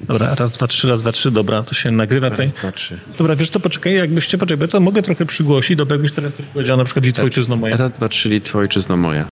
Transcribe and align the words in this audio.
Dobra, 0.00 0.34
raz, 0.34 0.52
dwa, 0.52 0.66
trzy, 0.66 0.88
raz, 0.88 1.02
dwa, 1.02 1.12
trzy, 1.12 1.30
dobra, 1.30 1.62
to 1.62 1.74
się 1.74 1.90
nagrywa 1.90 2.30
tutaj. 2.30 2.46
Raz, 2.46 2.54
dwa, 2.54 2.72
trzy. 2.72 3.00
Dobra, 3.18 3.36
wiesz 3.36 3.50
to 3.50 3.60
poczekaj, 3.60 3.94
jakbyście, 3.94 4.38
poczekaj, 4.38 4.56
bo 4.58 4.64
ja 4.64 4.68
to 4.68 4.80
mogę 4.80 5.02
trochę 5.02 5.26
przygłosić, 5.26 5.76
dobra, 5.76 5.94
jakbyś 5.94 6.12
teraz 6.12 6.34
coś 6.34 6.46
powiedział, 6.46 6.76
na 6.76 6.84
przykład 6.84 7.04
Litwo 7.04 7.22
ojczyzno 7.22 7.56
moja. 7.56 7.76
Raz, 7.76 7.92
dwa, 7.92 8.08
trzy, 8.08 8.28
Litwo, 8.28 8.58
ojczyzno 8.58 8.96
moja. 8.96 9.28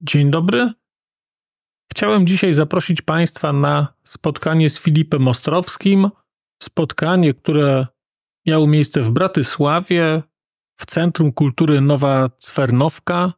Dzień 0.00 0.30
dobry. 0.30 0.72
Chciałem 1.92 2.26
dzisiaj 2.26 2.54
zaprosić 2.54 3.02
Państwa 3.02 3.52
na 3.52 3.94
spotkanie 4.04 4.70
z 4.70 4.78
Filipem 4.78 5.28
Ostrowskim. 5.28 6.10
Spotkanie, 6.62 7.34
które 7.34 7.86
miało 8.46 8.66
miejsce 8.66 9.00
w 9.00 9.10
Bratysławie, 9.10 10.22
w 10.76 10.86
Centrum 10.86 11.32
Kultury 11.32 11.80
Nowa 11.80 12.30
Cwernowka, 12.38 13.32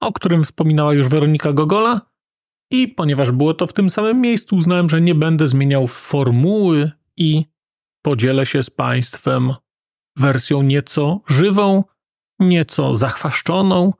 o 0.00 0.12
którym 0.12 0.42
wspominała 0.44 0.94
już 0.94 1.08
Weronika 1.08 1.52
Gogola. 1.52 2.11
I 2.72 2.88
ponieważ 2.88 3.30
było 3.30 3.54
to 3.54 3.66
w 3.66 3.72
tym 3.72 3.90
samym 3.90 4.20
miejscu, 4.20 4.56
uznałem, 4.56 4.90
że 4.90 5.00
nie 5.00 5.14
będę 5.14 5.48
zmieniał 5.48 5.86
formuły 5.86 6.90
i 7.16 7.44
podzielę 8.02 8.46
się 8.46 8.62
z 8.62 8.70
Państwem 8.70 9.54
wersją 10.18 10.62
nieco 10.62 11.20
żywą, 11.28 11.84
nieco 12.40 12.94
zachwaszczoną, 12.94 13.92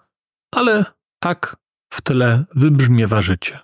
ale 0.55 0.85
tak 1.23 1.57
w 1.93 2.01
tle 2.03 2.45
wybrzmiewa 2.55 3.23
życie. 3.23 3.59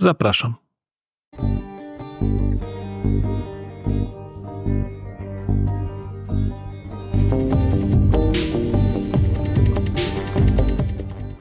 Zapraszam. 0.00 0.54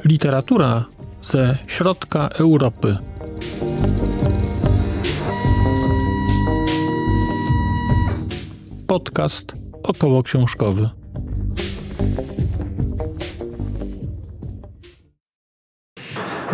Literatura 0.05 0.95
ze 1.25 1.57
środka 1.67 2.27
Europy. 2.27 2.97
Podcast 8.87 9.53
około 9.84 10.23
książkowy. 10.23 10.90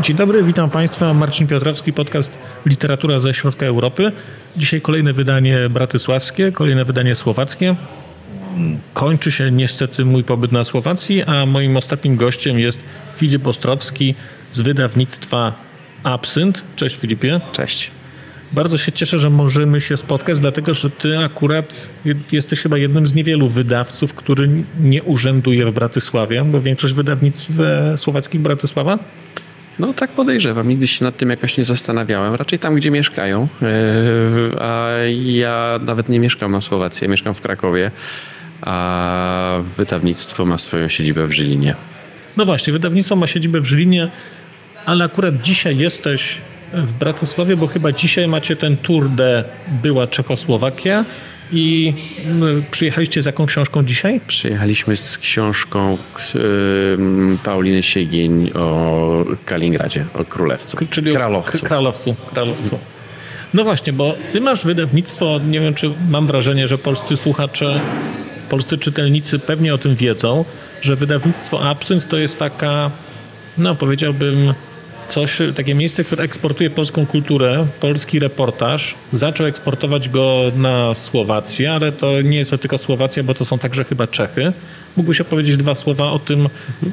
Dzień 0.02 0.17
dobry, 0.17 0.44
witam 0.44 0.69
Państwa. 0.69 1.14
Marcin 1.14 1.47
Piotrowski, 1.47 1.94
podcast 1.94 2.31
Literatura 2.66 3.19
ze 3.19 3.33
Środka 3.33 3.66
Europy. 3.66 4.11
Dzisiaj 4.58 4.81
kolejne 4.81 5.14
wydanie 5.14 5.69
bratysławskie, 5.69 6.52
kolejne 6.52 6.86
wydanie 6.86 7.16
słowackie. 7.16 7.75
Kończy 8.94 9.31
się 9.31 9.52
niestety 9.52 10.05
mój 10.05 10.23
pobyt 10.23 10.52
na 10.52 10.64
Słowacji, 10.64 11.23
a 11.23 11.45
moim 11.45 11.77
ostatnim 11.77 12.16
gościem 12.16 12.59
jest 12.59 12.80
Filip 13.16 13.47
Ostrowski 13.47 14.16
z 14.52 14.61
wydawnictwa 14.61 15.53
Absynt. 16.03 16.63
Cześć 16.75 16.95
Filipie. 16.95 17.41
Cześć. 17.52 17.91
Bardzo 18.52 18.77
się 18.77 18.91
cieszę, 18.91 19.19
że 19.19 19.30
możemy 19.30 19.81
się 19.81 19.97
spotkać, 19.97 20.39
dlatego 20.39 20.73
że 20.73 20.89
ty 20.89 21.19
akurat 21.19 21.88
jesteś 22.31 22.61
chyba 22.61 22.77
jednym 22.77 23.08
z 23.08 23.13
niewielu 23.13 23.49
wydawców, 23.49 24.13
który 24.13 24.49
nie 24.80 25.03
urzęduje 25.03 25.66
w 25.66 25.71
Bratysławie, 25.71 26.45
bo 26.45 26.61
większość 26.61 26.93
wydawnictw 26.93 27.59
e, 27.59 27.97
słowackich 27.97 28.41
Bratysława 28.41 28.99
No 29.80 29.93
tak 29.93 30.09
podejrzewam. 30.09 30.67
Nigdy 30.67 30.88
się 30.88 31.05
nad 31.05 31.17
tym 31.17 31.30
jakoś 31.30 31.58
nie 31.58 31.63
zastanawiałem. 31.63 32.36
Raczej 32.36 32.59
tam, 32.59 32.75
gdzie 32.75 32.91
mieszkają. 32.91 33.47
Yy, 33.61 34.61
A 34.61 34.89
ja 35.25 35.80
nawet 35.86 36.09
nie 36.09 36.19
mieszkam 36.19 36.52
na 36.52 36.61
Słowacji. 36.61 37.05
Ja 37.05 37.11
mieszkam 37.11 37.33
w 37.33 37.41
Krakowie. 37.41 37.91
A 38.61 39.59
wydawnictwo 39.77 40.45
ma 40.45 40.58
swoją 40.58 40.88
siedzibę 40.88 41.27
w 41.27 41.31
Żylinie. 41.31 41.75
No 42.38 42.45
właśnie, 42.45 42.73
wydawnictwo 42.73 43.15
ma 43.15 43.27
siedzibę 43.27 43.61
w 43.61 43.65
Żylinie, 43.65 44.11
ale 44.85 45.05
akurat 45.05 45.41
dzisiaj 45.41 45.77
jesteś 45.77 46.37
w 46.73 46.93
Bratysławie, 46.93 47.57
bo 47.57 47.67
chyba 47.67 47.91
dzisiaj 47.91 48.27
macie 48.27 48.55
ten 48.55 48.77
tour 48.77 49.09
de 49.09 49.43
była 49.83 50.07
Czechosłowakia 50.07 51.05
i 51.51 51.93
przyjechaliście 52.71 53.21
z 53.21 53.25
jaką 53.25 53.45
książką 53.45 53.83
dzisiaj? 53.85 54.21
Przyjechaliśmy 54.27 54.95
z 54.95 55.17
książką 55.17 55.97
Pauliny 57.43 57.83
Siegień 57.83 58.52
o 58.55 59.25
Kaliningradzie, 59.45 60.05
o 60.14 60.25
królewcu. 60.25 60.77
Czyli 60.89 61.11
Kralowcu. 61.11 61.59
K- 61.59 61.67
Kralowcu. 61.67 62.15
Kralowcu. 62.33 62.80
No 63.53 63.64
właśnie, 63.64 63.93
bo 63.93 64.15
ty 64.31 64.41
masz 64.41 64.65
wydawnictwo, 64.65 65.39
nie 65.47 65.59
wiem 65.59 65.73
czy 65.73 65.91
mam 66.09 66.27
wrażenie, 66.27 66.67
że 66.67 66.77
polscy 66.77 67.17
słuchacze, 67.17 67.80
polscy 68.49 68.77
czytelnicy 68.77 69.39
pewnie 69.39 69.73
o 69.73 69.77
tym 69.77 69.95
wiedzą, 69.95 70.45
że 70.81 70.95
wydawnictwo 70.95 71.70
Absynt 71.70 72.08
to 72.09 72.17
jest 72.17 72.39
taka, 72.39 72.91
no 73.58 73.75
powiedziałbym, 73.75 74.53
coś, 75.11 75.38
takie 75.55 75.76
miejsce, 75.76 76.04
które 76.04 76.23
eksportuje 76.23 76.70
polską 76.70 77.05
kulturę, 77.05 77.67
polski 77.80 78.20
reportaż. 78.20 78.95
Zaczął 79.14 79.48
eksportować 79.48 80.10
go 80.10 80.52
na 80.55 80.95
Słowację, 80.95 81.72
ale 81.72 81.92
to 81.92 82.22
nie 82.22 82.38
jest 82.38 82.52
to 82.52 82.58
tylko 82.58 82.77
Słowacja, 82.77 83.23
bo 83.23 83.33
to 83.33 83.45
są 83.45 83.60
także 83.60 83.83
chyba 83.83 84.08
Czechy. 84.08 84.54
Mógłbyś 84.98 85.21
opowiedzieć 85.21 85.58
dwa 85.58 85.76
słowa 85.76 86.11
o 86.11 86.20
tym, 86.20 86.50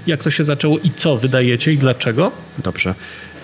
jak 0.06 0.24
to 0.24 0.30
się 0.30 0.44
zaczęło 0.44 0.78
i 0.78 0.90
co 0.90 1.16
wydajecie 1.16 1.72
i 1.72 1.78
dlaczego? 1.78 2.32
Dobrze. 2.58 2.94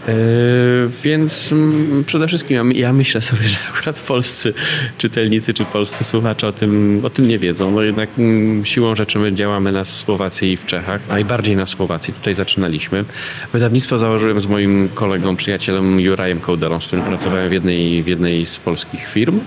Yy, 0.09 0.91
więc 1.03 1.53
mm, 1.53 2.04
przede 2.04 2.28
wszystkim 2.28 2.56
ja, 2.56 2.81
ja 2.81 2.92
myślę 2.92 3.20
sobie, 3.20 3.48
że 3.48 3.56
akurat 3.69 4.00
polscy 4.00 4.54
czytelnicy 4.98 5.54
czy 5.54 5.65
polscy 5.65 6.04
słuchacze 6.04 6.47
o 6.47 6.53
tym, 6.53 7.00
o 7.04 7.10
tym 7.10 7.28
nie 7.28 7.38
wiedzą. 7.38 7.70
No 7.70 7.82
jednak 7.82 8.09
mm, 8.19 8.65
siłą 8.65 8.94
rzeczy 8.94 9.19
my 9.19 9.32
działamy 9.32 9.72
na 9.72 9.84
Słowacji 9.84 10.53
i 10.53 10.56
w 10.56 10.66
Czechach, 10.66 11.00
najbardziej 11.09 11.56
na 11.56 11.66
Słowacji. 11.66 12.15
Tutaj 12.15 12.34
zaczynaliśmy. 12.34 13.04
Wydawnictwo 13.53 13.98
założyłem 13.98 14.41
z 14.41 14.47
moim 14.47 14.88
kolegą, 14.94 15.37
przyjacielem 15.37 16.00
Jurajem 16.00 16.41
Kołderą, 16.41 16.81
z 16.81 16.86
którym 16.86 17.04
pracowałem 17.04 17.48
w 17.48 17.53
jednej, 17.53 18.03
w 18.03 18.06
jednej 18.06 18.44
z 18.44 18.59
polskich 18.59 19.09
firm. 19.09 19.41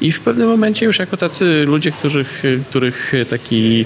I 0.00 0.12
w 0.12 0.20
pewnym 0.20 0.48
momencie 0.48 0.86
już 0.86 0.98
jako 0.98 1.16
tacy 1.16 1.64
ludzie, 1.66 1.90
których, 1.90 2.42
których 2.68 3.12
taki 3.28 3.84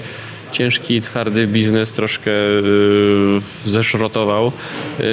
ciężki, 0.55 1.01
twardy 1.01 1.47
biznes 1.47 1.91
troszkę 1.91 2.31
yy, 2.31 3.41
zeszrotował, 3.65 4.51
yy, 4.99 5.05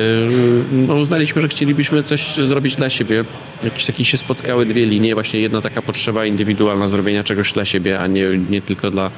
no 0.73 0.95
uznaliśmy, 0.95 1.43
że 1.43 1.49
chcielibyśmy 1.49 2.03
coś 2.03 2.37
zrobić 2.37 2.77
dla 2.77 2.91
siebie. 2.91 3.25
Jakieś 3.65 3.87
takie 3.87 4.05
się 4.05 4.19
spotkały 4.19 4.67
dwie 4.67 4.87
linie, 4.87 5.15
właśnie 5.15 5.41
jedna 5.41 5.61
taka 5.61 5.83
potrzeba 5.83 6.27
indywidualna 6.27 6.89
zrobienia 6.89 7.25
czegoś 7.25 7.53
dla 7.53 7.65
siebie, 7.65 8.01
a 8.01 8.07
nie, 8.07 8.27
nie 8.51 8.63
tylko 8.63 8.91
dla, 8.91 9.11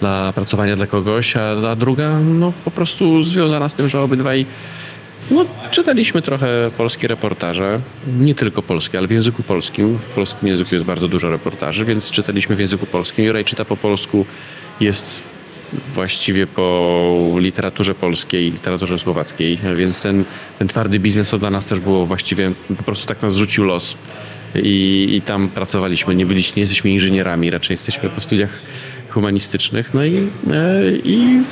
dla 0.00 0.32
pracowania 0.32 0.76
dla 0.76 0.86
kogoś, 0.86 1.36
a, 1.36 1.70
a 1.70 1.76
druga 1.76 2.18
no 2.20 2.52
po 2.64 2.70
prostu 2.70 3.22
związana 3.22 3.68
z 3.68 3.74
tym, 3.74 3.88
że 3.88 4.00
obydwaj 4.00 4.46
no, 5.30 5.44
czytaliśmy 5.70 6.22
trochę 6.22 6.70
polskie 6.78 7.08
reportaże, 7.08 7.80
nie 8.20 8.34
tylko 8.34 8.62
polskie, 8.62 8.98
ale 8.98 9.06
w 9.06 9.10
języku 9.10 9.42
polskim. 9.42 9.98
W 9.98 10.04
polskim 10.04 10.48
języku 10.48 10.74
jest 10.74 10.84
bardzo 10.84 11.08
dużo 11.08 11.30
reportaży, 11.30 11.84
więc 11.84 12.10
czytaliśmy 12.10 12.56
w 12.56 12.60
języku 12.60 12.86
polskim. 12.86 13.24
Juraj 13.24 13.44
czyta 13.44 13.64
po 13.64 13.76
polsku, 13.76 14.26
jest 14.80 15.22
właściwie 15.94 16.46
po 16.46 17.36
literaturze 17.38 17.94
polskiej 17.94 18.46
i 18.46 18.50
literaturze 18.50 18.98
słowackiej, 18.98 19.58
więc 19.76 20.02
ten, 20.02 20.24
ten 20.58 20.68
twardy 20.68 20.98
biznes 20.98 21.30
to 21.30 21.38
dla 21.38 21.50
nas 21.50 21.64
też 21.64 21.80
było 21.80 22.06
właściwie, 22.06 22.52
po 22.76 22.82
prostu 22.82 23.06
tak 23.06 23.22
nas 23.22 23.34
rzucił 23.34 23.64
los. 23.64 23.96
I, 24.54 25.08
i 25.12 25.22
tam 25.22 25.48
pracowaliśmy, 25.48 26.14
nie, 26.14 26.26
byliśmy, 26.26 26.56
nie 26.56 26.60
jesteśmy 26.60 26.90
inżynierami, 26.90 27.50
raczej 27.50 27.74
jesteśmy 27.74 28.08
po 28.10 28.20
studiach 28.20 28.50
humanistycznych. 29.08 29.94
No 29.94 30.04
i, 30.04 30.16
e, 30.16 30.26
i 31.04 31.42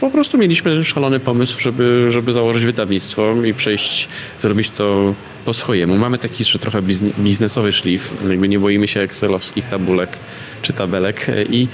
po 0.00 0.10
prostu 0.10 0.38
mieliśmy 0.38 0.84
szalony 0.84 1.20
pomysł, 1.20 1.60
żeby, 1.60 2.06
żeby 2.10 2.32
założyć 2.32 2.64
wydawnictwo 2.64 3.34
i 3.44 3.54
przejść, 3.54 4.08
zrobić 4.42 4.70
to 4.70 5.14
po 5.44 5.52
swojemu. 5.52 5.96
Mamy 5.96 6.18
taki 6.18 6.36
jeszcze 6.38 6.58
trochę 6.58 6.82
bizn- 6.82 7.12
biznesowy 7.18 7.72
szlif, 7.72 8.10
jakby 8.30 8.48
nie 8.48 8.58
boimy 8.58 8.88
się 8.88 9.00
excelowskich 9.00 9.64
tabulek 9.64 10.18
czy 10.62 10.72
tabelek 10.72 11.26
i 11.50 11.68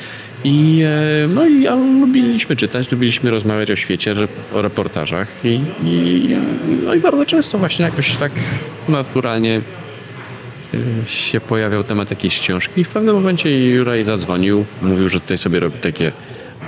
i, 0.45 0.83
e, 0.83 1.29
no 1.29 1.47
i 1.47 1.65
lubiliśmy 2.01 2.57
czytać, 2.57 2.93
lubiliśmy 2.93 3.31
rozmawiać 3.31 3.71
o 3.71 3.77
świecie, 3.77 4.15
o 4.55 4.63
reportażach 4.63 5.29
i, 5.45 5.61
i, 5.85 6.37
no 6.85 6.95
i 6.95 7.01
bardzo 7.01 7.27
często 7.27 7.59
właśnie 7.59 7.85
jakoś 7.85 8.17
tak 8.17 8.33
naturalnie 8.89 9.61
e, 10.75 10.79
się 11.07 11.41
pojawiał 11.41 11.85
temat 11.85 12.11
jakiejś 12.11 12.41
książki 12.41 12.81
i 12.81 12.85
w 12.85 12.89
pewnym 12.89 13.15
momencie 13.15 13.71
Juraj 13.71 14.05
zadzwonił, 14.05 14.65
mówił, 14.83 15.09
że 15.09 15.21
tutaj 15.21 15.39
sobie 15.39 15.61
robi 15.61 15.79
takie 15.79 16.13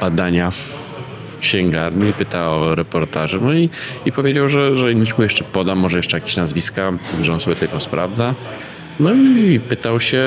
badania 0.00 0.50
w 0.50 1.38
księgarni, 1.40 2.12
pyta 2.12 2.50
o 2.50 2.74
reportaże, 2.74 3.38
no 3.42 3.54
i, 3.54 3.70
i 4.06 4.12
powiedział, 4.12 4.48
że, 4.48 4.76
że 4.76 4.94
niech 4.94 5.18
mu 5.18 5.22
jeszcze 5.22 5.44
poda, 5.44 5.74
może 5.74 5.96
jeszcze 5.96 6.16
jakieś 6.16 6.36
nazwiska, 6.36 6.92
że 7.22 7.32
on 7.32 7.40
sobie 7.40 7.56
tylko 7.56 7.80
sprawdza. 7.80 8.34
No 9.00 9.14
i 9.14 9.60
pytał 9.60 10.00
się 10.00 10.24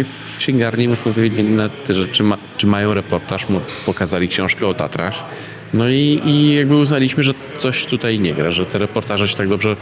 i 0.00 0.04
w 0.04 0.36
księgarni 0.38 0.88
mu 0.88 0.96
powiedzieli 0.96 1.48
na 1.48 1.68
te 1.68 1.94
rzeczy, 1.94 2.24
ma, 2.24 2.38
czy 2.56 2.66
mają 2.66 2.94
reportaż, 2.94 3.48
mu 3.48 3.60
pokazali 3.86 4.28
książkę 4.28 4.66
o 4.66 4.74
Tatrach. 4.74 5.24
No 5.74 5.88
i, 5.88 6.20
i 6.24 6.54
jakby 6.54 6.76
uznaliśmy, 6.76 7.22
że 7.22 7.34
coś 7.58 7.86
tutaj 7.86 8.18
nie 8.18 8.34
gra, 8.34 8.52
że 8.52 8.66
te 8.66 8.78
reportaże 8.78 9.28
się 9.28 9.36
tak 9.36 9.48
dobrze, 9.48 9.76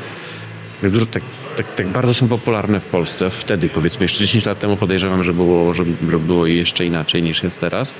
dużo, 0.82 1.06
tak, 1.06 1.22
tak, 1.56 1.74
tak 1.74 1.88
bardzo 1.88 2.14
są 2.14 2.28
popularne 2.28 2.80
w 2.80 2.84
Polsce. 2.84 3.30
Wtedy 3.30 3.68
powiedzmy 3.68 4.04
jeszcze 4.04 4.24
10 4.24 4.46
lat 4.46 4.58
temu 4.58 4.76
podejrzewam, 4.76 5.24
że 5.24 5.32
było, 5.32 5.74
że 5.74 5.84
było 6.26 6.46
jeszcze 6.46 6.86
inaczej 6.86 7.22
niż 7.22 7.42
jest 7.42 7.60
teraz. 7.60 7.94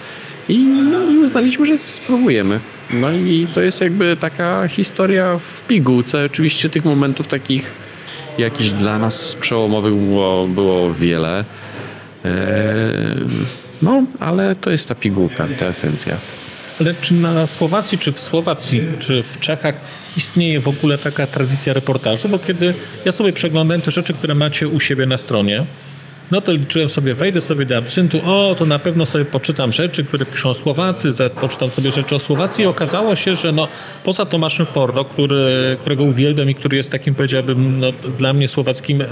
I, 0.48 0.58
no, 0.58 1.10
i 1.10 1.16
uznaliśmy, 1.16 1.66
że 1.66 1.78
spróbujemy. 1.78 2.60
No 2.90 3.12
i 3.12 3.46
to 3.54 3.60
jest 3.60 3.80
jakby 3.80 4.16
taka 4.20 4.68
historia 4.68 5.38
w 5.38 5.66
pigułce. 5.66 6.24
Oczywiście 6.24 6.70
tych 6.70 6.84
momentów 6.84 7.26
takich 7.26 7.87
jakichś 8.38 8.70
dla 8.70 8.98
nas 8.98 9.36
przełomowych 9.40 9.94
było, 9.94 10.46
było 10.46 10.94
wiele. 10.94 11.44
No, 13.82 14.02
ale 14.20 14.56
to 14.56 14.70
jest 14.70 14.88
ta 14.88 14.94
pigułka, 14.94 15.46
ta 15.58 15.66
esencja. 15.66 16.16
Ale 16.80 16.94
czy 17.00 17.14
na 17.14 17.46
Słowacji, 17.46 17.98
czy 17.98 18.12
w 18.12 18.20
Słowacji, 18.20 18.82
czy 18.98 19.22
w 19.22 19.38
Czechach 19.38 19.74
istnieje 20.16 20.60
w 20.60 20.68
ogóle 20.68 20.98
taka 20.98 21.26
tradycja 21.26 21.72
reportażu? 21.72 22.28
Bo 22.28 22.38
kiedy 22.38 22.74
ja 23.04 23.12
sobie 23.12 23.32
przeglądałem 23.32 23.82
te 23.82 23.90
rzeczy, 23.90 24.14
które 24.14 24.34
macie 24.34 24.68
u 24.68 24.80
siebie 24.80 25.06
na 25.06 25.18
stronie, 25.18 25.66
no 26.30 26.40
to 26.40 26.52
liczyłem 26.52 26.88
sobie, 26.88 27.14
wejdę 27.14 27.40
sobie 27.40 27.66
do 27.66 27.76
absyntu, 27.76 28.20
o, 28.24 28.54
to 28.58 28.66
na 28.66 28.78
pewno 28.78 29.06
sobie 29.06 29.24
poczytam 29.24 29.72
rzeczy, 29.72 30.04
które 30.04 30.26
piszą 30.26 30.54
Słowacy, 30.54 31.12
poczytam 31.40 31.70
sobie 31.70 31.92
rzeczy 31.92 32.14
o 32.14 32.18
Słowacji 32.18 32.64
i 32.64 32.66
okazało 32.66 33.16
się, 33.16 33.34
że 33.34 33.52
no, 33.52 33.68
poza 34.04 34.26
Tomaszem 34.26 34.66
Fordo, 34.66 35.04
który, 35.04 35.76
którego 35.80 36.04
uwielbiam 36.04 36.50
i 36.50 36.54
który 36.54 36.76
jest 36.76 36.90
takim, 36.90 37.14
powiedziałbym, 37.14 37.78
no, 37.78 37.92
dla 38.18 38.32
mnie 38.32 38.48
słowackim 38.48 39.02
e, 39.02 39.06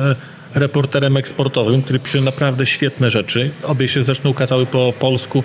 reporterem 0.55 1.17
eksportowym, 1.17 1.83
który 1.83 1.99
pisze 1.99 2.21
naprawdę 2.21 2.67
świetne 2.67 3.11
rzeczy. 3.11 3.51
Obie 3.63 3.89
się 3.89 4.03
zresztą 4.03 4.29
ukazały 4.29 4.67
po 4.67 4.93
polsku. 4.99 5.43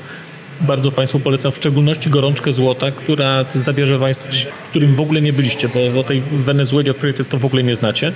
Bardzo 0.61 0.91
Państwu 0.91 1.19
polecam, 1.19 1.51
w 1.51 1.55
szczególności 1.55 2.09
Gorączkę 2.09 2.53
Złota, 2.53 2.91
która 2.91 3.45
zabierze 3.55 3.99
Państwa, 3.99 4.29
w 4.65 4.69
którym 4.69 4.95
w 4.95 4.99
ogóle 4.99 5.21
nie 5.21 5.33
byliście, 5.33 5.69
bo 5.69 5.99
o 5.99 6.03
tej 6.03 6.21
Wenezueli, 6.31 6.89
o 6.89 6.93
której 6.93 7.13
to 7.13 7.37
w 7.37 7.45
ogóle 7.45 7.63
nie 7.63 7.75
znacie 7.75 8.13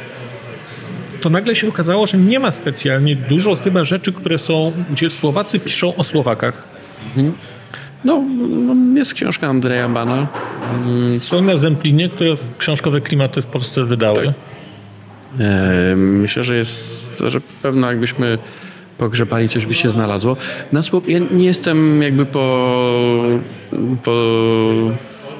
to 1.25 1.29
nagle 1.29 1.55
się 1.55 1.67
okazało, 1.67 2.05
że 2.05 2.17
nie 2.17 2.39
ma 2.39 2.51
specjalnie 2.51 3.15
dużo 3.15 3.55
chyba 3.55 3.83
rzeczy, 3.83 4.13
które 4.13 4.37
są, 4.37 4.71
gdzie 4.89 5.09
Słowacy 5.09 5.59
piszą 5.59 5.95
o 5.95 6.03
Słowakach. 6.03 6.63
Mhm. 7.07 7.33
No, 8.03 8.23
jest 8.95 9.13
książka 9.13 9.47
Andrzeja 9.47 9.89
Bana. 9.89 10.27
Mm, 10.73 11.19
są 11.19 11.41
na 11.41 11.55
Zemplinie, 11.55 12.09
które 12.09 12.33
książkowe 12.57 13.01
klimaty 13.01 13.41
w 13.41 13.45
Polsce 13.45 13.83
wydały. 13.83 14.25
Tak. 14.25 14.35
E, 15.39 15.95
myślę, 15.95 16.43
że 16.43 16.55
jest, 16.55 17.23
że 17.27 17.41
pewno 17.61 17.87
jakbyśmy 17.87 18.37
pogrzebali, 18.97 19.49
coś 19.49 19.65
by 19.65 19.73
się 19.73 19.89
znalazło. 19.89 20.37
Na 20.71 20.81
ja 21.07 21.19
nie 21.31 21.45
jestem 21.45 22.01
jakby 22.01 22.25
po, 22.25 22.77
po 24.03 24.11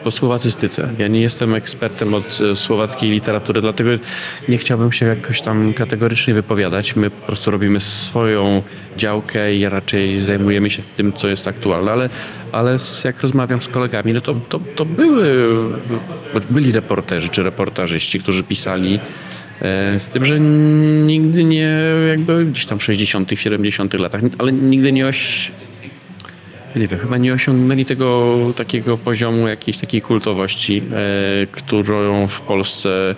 po 0.06 0.12
słowacystyce. 0.12 0.90
Ja 0.98 1.08
nie 1.08 1.22
jestem 1.22 1.56
ekspertem 1.56 2.14
od 2.14 2.40
e, 2.42 2.56
słowackiej 2.56 3.10
literatury, 3.10 3.62
dlatego 3.62 3.90
nie 4.50 4.58
chciałbym 4.58 4.92
się 4.92 5.06
jakoś 5.06 5.42
tam 5.42 5.74
kategorycznie 5.74 6.34
wypowiadać. 6.34 6.96
My 6.96 7.10
po 7.10 7.26
prostu 7.26 7.52
robimy 7.52 7.80
swoją 7.80 8.62
działkę 8.98 9.56
i 9.56 9.70
raczej 9.70 10.18
zajmujemy 10.18 10.70
się 10.70 10.84
tym, 10.98 11.14
co 11.14 11.28
jest 11.28 11.48
aktualne, 11.48 11.92
ale, 11.92 12.10
ale 12.52 12.78
jak 13.04 13.22
rozmawiam 13.22 13.62
z 13.62 13.68
kolegami, 13.68 14.14
no 14.14 14.22
to, 14.22 14.36
to, 14.50 14.60
to 14.76 14.86
były, 14.86 15.50
byli 16.50 16.72
reporterzy 16.72 17.30
czy 17.30 17.44
reportażyści, 17.44 18.20
którzy 18.20 18.44
pisali 18.44 19.00
e, 19.62 20.00
z 20.00 20.10
tym, 20.10 20.26
że 20.26 20.40
nigdy 20.40 21.44
nie, 21.44 21.80
jakby 22.10 22.46
gdzieś 22.46 22.66
tam 22.66 22.80
w 22.80 22.84
60., 22.84 23.30
70. 23.36 23.94
latach, 23.94 24.22
ale 24.38 24.52
nigdy 24.52 24.92
nie 24.92 25.08
oś, 25.08 25.52
nie 26.80 26.88
wiem, 26.88 27.00
chyba 27.00 27.18
nie 27.18 27.34
osiągnęli 27.34 27.86
tego 27.86 28.36
takiego 28.56 28.98
poziomu 28.98 29.48
jakiejś 29.48 29.78
takiej 29.78 30.02
kultowości, 30.02 30.82
e, 30.92 31.48
którą 31.52 32.28
w 32.28 32.42
Polsce 32.42 33.16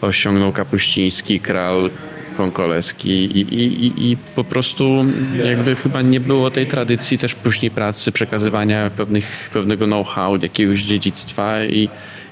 osiągnął 0.00 0.52
Kapuściński, 0.52 1.40
Kral, 1.40 1.90
Konkoleski 2.36 3.10
i, 3.10 3.40
i, 3.40 4.10
i, 4.10 4.16
po 4.16 4.44
prostu 4.44 5.04
jakby 5.44 5.76
chyba 5.76 6.02
nie 6.02 6.20
było 6.20 6.50
tej 6.50 6.66
tradycji 6.66 7.18
też 7.18 7.34
później 7.34 7.70
pracy, 7.70 8.12
przekazywania 8.12 8.90
pewnych, 8.90 9.50
pewnego 9.52 9.86
know-how, 9.86 10.36
jakiegoś 10.36 10.80
dziedzictwa 10.80 11.64
i, 11.64 11.88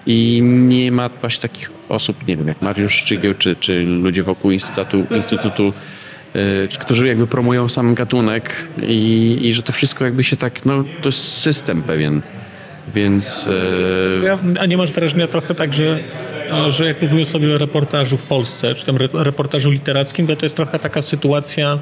i 0.06 0.42
nie 0.42 0.92
ma 0.92 1.08
właśnie 1.08 1.42
takich 1.42 1.72
osób, 1.88 2.26
nie 2.26 2.36
wiem, 2.36 2.48
jak 2.48 2.62
Mariusz 2.62 2.94
Szczygieł 2.94 3.34
czy, 3.34 3.56
czy 3.56 3.84
ludzie 3.84 4.22
wokół 4.22 4.50
Instytutu, 4.50 5.06
Instytutu 5.14 5.72
którzy 6.78 7.08
jakby 7.08 7.26
promują 7.26 7.68
sam 7.68 7.94
gatunek 7.94 8.68
i, 8.82 9.38
i 9.42 9.52
że 9.52 9.62
to 9.62 9.72
wszystko 9.72 10.04
jakby 10.04 10.24
się 10.24 10.36
tak, 10.36 10.64
no 10.64 10.84
to 11.02 11.08
jest 11.08 11.38
system 11.38 11.82
pewien, 11.82 12.22
więc... 12.94 13.46
Y, 13.46 14.58
a 14.60 14.66
nie 14.66 14.76
masz 14.76 14.92
wrażenia 14.92 15.28
trochę 15.28 15.54
tak, 15.54 15.72
że 15.72 15.98
że 16.68 16.84
jak 16.84 17.02
mówimy 17.02 17.24
sobie 17.24 17.54
o 17.54 17.58
reportażu 17.58 18.16
w 18.16 18.22
Polsce, 18.22 18.74
czy 18.74 18.86
tym 18.86 18.96
reportażu 19.12 19.70
literackim, 19.70 20.26
to 20.26 20.36
to 20.36 20.46
jest 20.46 20.56
trochę 20.56 20.78
taka 20.78 21.02
sytuacja 21.02 21.78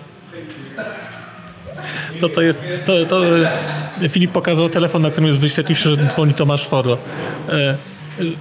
to 2.21 2.29
to 2.29 2.43
jest, 2.43 2.63
to, 2.85 3.07
to 3.07 3.21
Filip 4.09 4.33
pokazał 4.33 4.69
telefon, 4.69 5.03
na 5.03 5.11
którym 5.11 5.27
jest 5.27 5.39
wyświetlił 5.39 5.77
się, 5.77 5.91
że 5.91 5.97
dzwoni 5.97 6.35
Tomasz 6.35 6.69
Foro. 6.69 6.99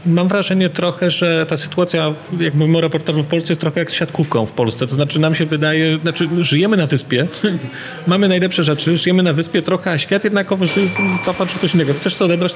Mam 0.05 0.27
wrażenie 0.27 0.69
trochę, 0.69 1.09
że 1.09 1.45
ta 1.49 1.57
sytuacja, 1.57 2.13
jak 2.39 2.53
mówimy 2.53 2.77
o 2.77 2.81
reportażu 2.81 3.23
w 3.23 3.27
Polsce, 3.27 3.51
jest 3.51 3.61
trochę 3.61 3.79
jak 3.79 3.91
z 3.91 3.93
siatkówką 3.93 4.45
w 4.45 4.51
Polsce. 4.51 4.87
To 4.87 4.95
znaczy 4.95 5.19
nam 5.19 5.35
się 5.35 5.45
wydaje, 5.45 5.97
znaczy 5.97 6.29
żyjemy 6.41 6.77
na 6.77 6.87
wyspie, 6.87 7.27
mamy 8.07 8.27
najlepsze 8.27 8.63
rzeczy, 8.63 8.97
żyjemy 8.97 9.23
na 9.23 9.33
wyspie 9.33 9.61
trochę, 9.61 9.91
a 9.91 9.97
świat 9.97 10.23
jednakowo 10.23 10.65
żyje, 10.65 10.89
popatrzy 11.25 11.59
coś 11.59 11.73
innego. 11.73 11.93
Chcesz 11.93 12.17
to 12.17 12.25
odebrać? 12.25 12.55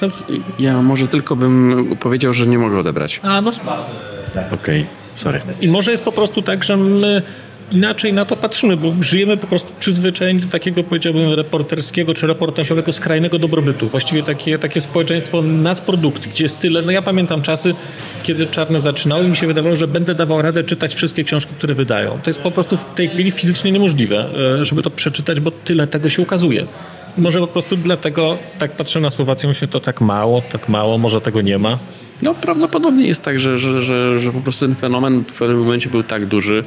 Ja 0.59 0.81
może 0.81 1.07
tylko 1.07 1.35
bym 1.35 1.85
powiedział, 1.99 2.33
że 2.33 2.47
nie 2.47 2.57
mogę 2.57 2.77
odebrać. 2.77 3.19
A, 3.23 3.41
no 3.41 3.51
Okej, 4.31 4.51
okay. 4.51 4.85
sorry. 5.15 5.41
I 5.61 5.67
może 5.67 5.91
jest 5.91 6.03
po 6.03 6.11
prostu 6.11 6.41
tak, 6.41 6.63
że 6.63 6.77
my 6.77 7.21
inaczej 7.71 8.13
na 8.13 8.25
to 8.25 8.35
patrzymy, 8.35 8.77
bo 8.77 8.93
żyjemy 9.01 9.37
po 9.37 9.47
prostu 9.47 9.71
przyzwyczajeni 9.79 10.39
do 10.39 10.47
takiego, 10.47 10.83
powiedziałbym, 10.83 11.33
reporterskiego 11.33 12.13
czy 12.13 12.27
reportażowego 12.27 12.91
skrajnego 12.91 13.39
dobrobytu. 13.39 13.87
Właściwie 13.87 14.23
takie, 14.23 14.59
takie 14.59 14.81
społeczeństwo 14.81 15.41
nadprodukcji, 15.41 16.31
gdzie 16.31 16.43
jest 16.43 16.59
tyle. 16.59 16.81
No 16.81 16.91
ja 16.91 17.01
pamiętam 17.01 17.41
czasy, 17.41 17.75
kiedy 18.23 18.47
czarne 18.47 18.81
zaczynały 18.81 19.25
i 19.25 19.27
mi 19.27 19.35
się 19.35 19.47
wydawało, 19.47 19.75
że 19.75 19.87
będę 19.87 20.15
dawał 20.15 20.41
radę 20.41 20.63
czytać 20.63 20.95
wszystkie 20.95 21.23
książki, 21.23 21.53
które 21.57 21.73
wydają. 21.73 22.19
To 22.23 22.29
jest 22.29 22.41
po 22.41 22.51
prostu 22.51 22.77
w 22.77 22.93
tej 22.93 23.09
chwili 23.09 23.31
fizycznie 23.31 23.71
niemożliwe, 23.71 24.29
e, 24.61 24.65
żeby 24.65 24.83
to 24.83 24.89
przeczytać, 24.89 25.39
bo 25.39 25.51
tyle 25.51 25.87
tego 25.87 26.09
się 26.09 26.21
ukazuje. 26.21 26.65
Może 27.17 27.39
po 27.39 27.47
prostu 27.47 27.77
dlatego 27.77 28.37
tak 28.59 28.71
patrzę 28.71 28.99
na 28.99 29.09
Słowację, 29.09 29.49
myślę, 29.49 29.67
to 29.67 29.79
tak 29.79 30.01
mało, 30.01 30.41
tak 30.51 30.69
mało, 30.69 30.97
może 30.97 31.21
tego 31.21 31.41
nie 31.41 31.57
ma. 31.57 31.77
No 32.21 32.35
prawdopodobnie 32.35 33.07
jest 33.07 33.23
tak, 33.23 33.39
że, 33.39 33.57
że, 33.57 33.81
że, 33.81 34.19
że 34.19 34.31
po 34.31 34.41
prostu 34.41 34.65
ten 34.65 34.75
fenomen 34.75 35.23
w 35.27 35.37
pewnym 35.37 35.59
momencie 35.59 35.89
był 35.89 36.03
tak 36.03 36.25
duży, 36.25 36.63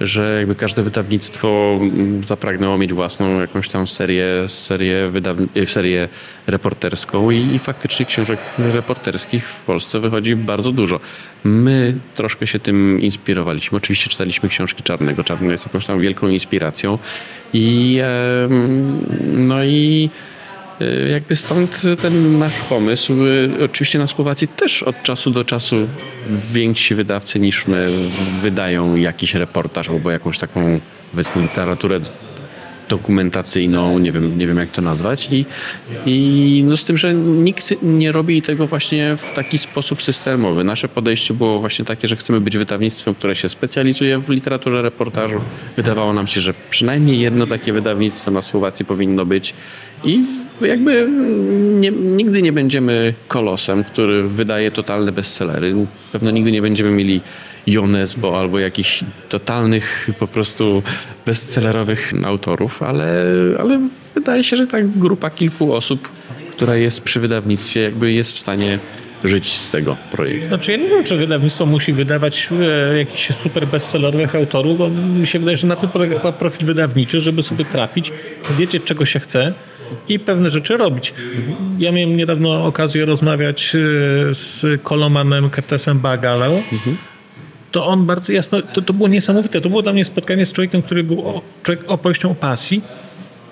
że 0.00 0.36
jakby 0.38 0.54
każde 0.54 0.82
wydawnictwo 0.82 1.78
mm, 1.80 2.24
zapragnęło 2.24 2.78
mieć 2.78 2.92
własną 2.92 3.40
jakąś 3.40 3.68
tam 3.68 3.86
serię, 3.86 4.26
serię, 4.48 5.10
wydawni- 5.12 5.62
e, 5.62 5.66
serię 5.66 6.08
reporterską 6.46 7.30
i, 7.30 7.36
i 7.36 7.58
faktycznie 7.58 8.06
książek 8.06 8.38
reporterskich 8.58 9.44
w 9.48 9.60
Polsce 9.60 10.00
wychodzi 10.00 10.36
bardzo 10.36 10.72
dużo. 10.72 11.00
My 11.44 11.94
troszkę 12.14 12.46
się 12.46 12.58
tym 12.58 13.00
inspirowaliśmy. 13.00 13.76
Oczywiście 13.78 14.10
czytaliśmy 14.10 14.48
książki 14.48 14.82
Czarnego. 14.82 15.24
Czarny 15.24 15.52
jest 15.52 15.66
jakąś 15.66 15.86
tam 15.86 16.00
wielką 16.00 16.28
inspiracją 16.28 16.98
i 17.52 18.00
no 19.32 19.64
i 19.64 20.10
jakby 21.10 21.36
stąd 21.36 21.82
ten 22.02 22.38
nasz 22.38 22.60
pomysł. 22.60 23.12
E, 23.60 23.64
oczywiście 23.64 23.98
na 23.98 24.06
Słowacji 24.06 24.48
też 24.48 24.82
od 24.82 25.02
czasu 25.02 25.30
do 25.30 25.44
czasu 25.44 25.76
więksi 26.52 26.94
wydawcy 26.94 27.40
niż 27.40 27.66
my 27.66 27.86
wydają 28.42 28.96
jakiś 28.96 29.34
reportaż 29.34 29.88
albo 29.88 30.10
jakąś 30.10 30.38
taką 30.38 30.80
literaturę 31.36 32.00
dokumentacyjną, 32.90 33.98
nie 33.98 34.12
wiem, 34.12 34.38
nie 34.38 34.46
wiem 34.46 34.58
jak 34.58 34.70
to 34.70 34.82
nazwać 34.82 35.28
i, 35.32 35.44
i 36.06 36.64
no 36.66 36.76
z 36.76 36.84
tym, 36.84 36.96
że 36.96 37.14
nikt 37.14 37.74
nie 37.82 38.12
robi 38.12 38.42
tego 38.42 38.66
właśnie 38.66 39.16
w 39.16 39.32
taki 39.34 39.58
sposób 39.58 40.02
systemowy. 40.02 40.64
Nasze 40.64 40.88
podejście 40.88 41.34
było 41.34 41.58
właśnie 41.58 41.84
takie, 41.84 42.08
że 42.08 42.16
chcemy 42.16 42.40
być 42.40 42.56
wydawnictwem, 42.56 43.14
które 43.14 43.36
się 43.36 43.48
specjalizuje 43.48 44.18
w 44.18 44.28
literaturze 44.28 44.82
reportażu. 44.82 45.40
Wydawało 45.76 46.12
nam 46.12 46.26
się, 46.26 46.40
że 46.40 46.54
przynajmniej 46.70 47.20
jedno 47.20 47.46
takie 47.46 47.72
wydawnictwo 47.72 48.30
na 48.30 48.42
Słowacji 48.42 48.84
powinno 48.84 49.26
być 49.26 49.54
i 50.04 50.24
jakby 50.60 51.08
nie, 51.80 51.90
nigdy 51.90 52.42
nie 52.42 52.52
będziemy 52.52 53.14
kolosem, 53.28 53.84
który 53.84 54.22
wydaje 54.22 54.70
totalne 54.70 55.12
bestsellery. 55.12 55.74
Pewno 56.12 56.30
nigdy 56.30 56.52
nie 56.52 56.62
będziemy 56.62 56.90
mieli 56.90 57.20
Jonesbo 57.66 58.38
albo 58.38 58.58
jakichś 58.58 59.04
totalnych 59.28 60.10
po 60.18 60.26
prostu 60.26 60.82
bestsellerowych 61.26 62.12
autorów, 62.24 62.82
ale, 62.82 63.24
ale 63.58 63.80
wydaje 64.14 64.44
się, 64.44 64.56
że 64.56 64.66
ta 64.66 64.78
grupa 64.82 65.30
kilku 65.30 65.74
osób, 65.74 66.08
która 66.50 66.76
jest 66.76 67.00
przy 67.00 67.20
wydawnictwie, 67.20 67.80
jakby 67.80 68.12
jest 68.12 68.32
w 68.32 68.38
stanie 68.38 68.78
żyć 69.24 69.52
z 69.56 69.70
tego 69.70 69.96
projektu. 70.10 70.48
Znaczy 70.48 70.72
ja 70.72 70.78
nie 70.78 70.88
wiem, 70.88 71.04
czy 71.04 71.16
wydawnictwo 71.16 71.66
musi 71.66 71.92
wydawać 71.92 72.48
e, 72.92 72.98
jakichś 72.98 73.32
super 73.42 73.66
bestsellerowych 73.66 74.34
autorów, 74.34 74.78
bo 74.78 74.88
mi 74.88 75.26
się 75.26 75.38
wydaje, 75.38 75.56
że 75.56 75.66
na 75.66 75.76
tym 75.76 75.88
polega 75.88 76.32
profil 76.32 76.66
wydawniczy, 76.66 77.20
żeby 77.20 77.42
sobie 77.42 77.64
trafić, 77.64 78.12
wiedzieć 78.58 78.84
czego 78.84 79.06
się 79.06 79.20
chce 79.20 79.54
i 80.08 80.18
pewne 80.18 80.50
rzeczy 80.50 80.76
robić. 80.76 81.14
Ja 81.78 81.92
miałem 81.92 82.16
niedawno 82.16 82.64
okazję 82.64 83.04
rozmawiać 83.04 83.72
e, 83.74 83.78
z 84.34 84.66
kolomanem 84.82 85.50
Kertesem 85.50 85.98
Bagalą, 85.98 86.62
mhm 86.72 86.96
to 87.72 87.86
on 87.86 88.06
bardzo 88.06 88.32
jasno, 88.32 88.62
to, 88.62 88.82
to 88.82 88.92
było 88.92 89.08
niesamowite. 89.08 89.60
To 89.60 89.68
było 89.68 89.82
dla 89.82 89.92
mnie 89.92 90.04
spotkanie 90.04 90.46
z 90.46 90.52
człowiekiem, 90.52 90.82
który 90.82 91.04
był 91.04 91.28
o, 91.28 91.42
człowiek 91.62 91.90
opowieścią 91.90 92.30
o 92.30 92.34
pasji. 92.34 92.82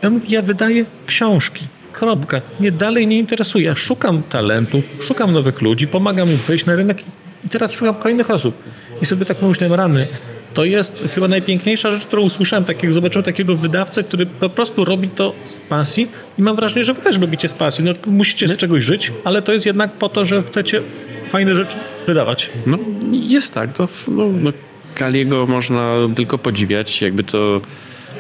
Ja 0.03 0.11
mówię, 0.11 0.27
ja 0.29 0.43
wydaję 0.43 0.85
książki. 1.07 1.65
Kropka. 1.93 2.41
Mnie 2.61 2.73
dalej 2.73 3.07
nie 3.07 3.19
interesuje. 3.19 3.65
Ja 3.65 3.75
szukam 3.75 4.23
talentów, 4.23 4.85
szukam 5.01 5.33
nowych 5.33 5.63
ludzi, 5.63 5.89
pomagam 5.89 6.31
im 6.31 6.37
wejść 6.37 6.67
na 6.67 6.77
rynek 6.77 7.03
i 7.47 7.49
teraz 7.49 7.73
szukam 7.73 7.95
kolejnych 7.95 8.31
osób. 8.31 8.55
I 9.03 9.07
sobie 9.07 9.25
tak 9.25 9.43
myślałem, 9.43 9.75
rany, 9.75 10.09
to 10.59 10.65
jest 10.65 11.05
chyba 11.15 11.29
najpiękniejsza 11.29 11.91
rzecz, 11.91 12.07
którą 12.07 12.23
usłyszałem, 12.23 12.65
tak 12.65 12.83
jak 12.83 12.93
zobaczyłem 12.93 13.25
takiego 13.25 13.57
wydawcę, 13.57 14.05
który 14.05 14.27
po 14.27 14.49
prostu 14.49 14.85
robi 14.85 15.09
to 15.09 15.35
z 15.45 15.61
pasji 15.61 16.09
i 16.39 16.43
mam 16.43 16.57
wrażenie, 16.57 16.85
że 16.85 16.93
wy 16.93 17.03
też 17.03 17.19
robicie 17.19 17.49
z 17.49 17.55
pasji. 17.55 17.85
No, 17.85 17.93
musicie 18.07 18.49
z 18.49 18.57
czegoś 18.57 18.85
żyć, 18.85 19.13
ale 19.25 19.43
to 19.43 19.53
jest 19.53 19.67
jednak 19.67 19.93
po 19.93 20.09
to, 20.09 20.25
że 20.25 20.43
chcecie 20.43 20.83
fajne 21.27 21.55
rzeczy 21.55 21.79
wydawać. 22.07 22.51
No 22.67 22.79
jest 23.13 23.55
tak, 23.55 23.77
to 23.77 23.89
no, 24.09 24.25
no, 24.43 24.53
Kaliego 24.95 25.47
można 25.47 25.95
tylko 26.17 26.39
podziwiać, 26.39 27.03
jakby 27.03 27.25
to 27.25 27.61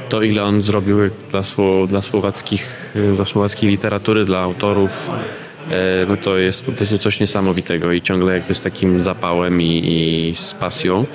to 0.09 0.23
ile 0.23 0.43
on 0.43 0.61
zrobił 0.61 0.99
dla, 1.31 1.43
dla, 1.89 2.03
słowackich, 2.03 2.93
dla 3.15 3.25
słowackiej 3.25 3.71
literatury, 3.71 4.25
dla 4.25 4.39
autorów, 4.39 5.11
e, 5.71 6.07
no 6.09 6.17
to 6.17 6.39
jest 6.39 6.67
po 6.67 6.73
prostu 6.73 6.99
coś 6.99 7.21
niesamowitego 7.21 7.93
i 7.93 8.03
ciągle 8.03 8.35
jakby 8.35 8.55
z 8.55 8.61
takim 8.61 9.01
zapałem 9.01 9.63
i, 9.63 9.83
i 9.87 10.35
z 10.35 10.55
pasją. 10.55 11.07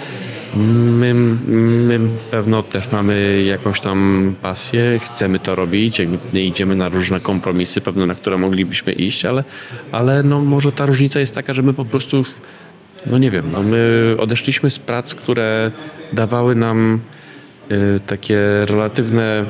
My, 0.56 1.14
my 1.14 2.00
pewno 2.32 2.64
też 2.64 2.92
mamy 2.92 3.44
jakąś 3.44 3.82
tam 3.82 4.36
pasję, 4.42 5.00
chcemy 5.00 5.40
to 5.40 5.56
robić, 5.56 6.02
nie 6.34 6.46
idziemy 6.46 6.76
na 6.76 6.90
różne 6.90 7.20
kompromisy, 7.20 7.82
pewno 7.82 8.06
na 8.06 8.16
które 8.16 8.38
moglibyśmy 8.38 8.94
iść, 8.94 9.26
ale, 9.26 9.44
ale 9.92 10.24
no 10.24 10.42
może 10.42 10.72
ta 10.72 10.86
różnica 10.86 11.20
jest 11.20 11.36
taka, 11.36 11.54
że 11.54 11.62
my 11.62 11.74
po 11.74 11.86
prostu 11.86 12.18
już, 12.18 12.28
no 13.06 13.18
nie 13.18 13.32
wiem, 13.32 13.46
no 13.52 13.64
my 13.64 14.16
odeszliśmy 14.20 14.70
z 14.70 14.80
prac, 14.80 15.16
które 15.16 15.72
dawały 16.14 16.56
nam 16.56 17.00
y, 17.72 18.00
takie 18.06 18.40
relatywne 18.66 19.46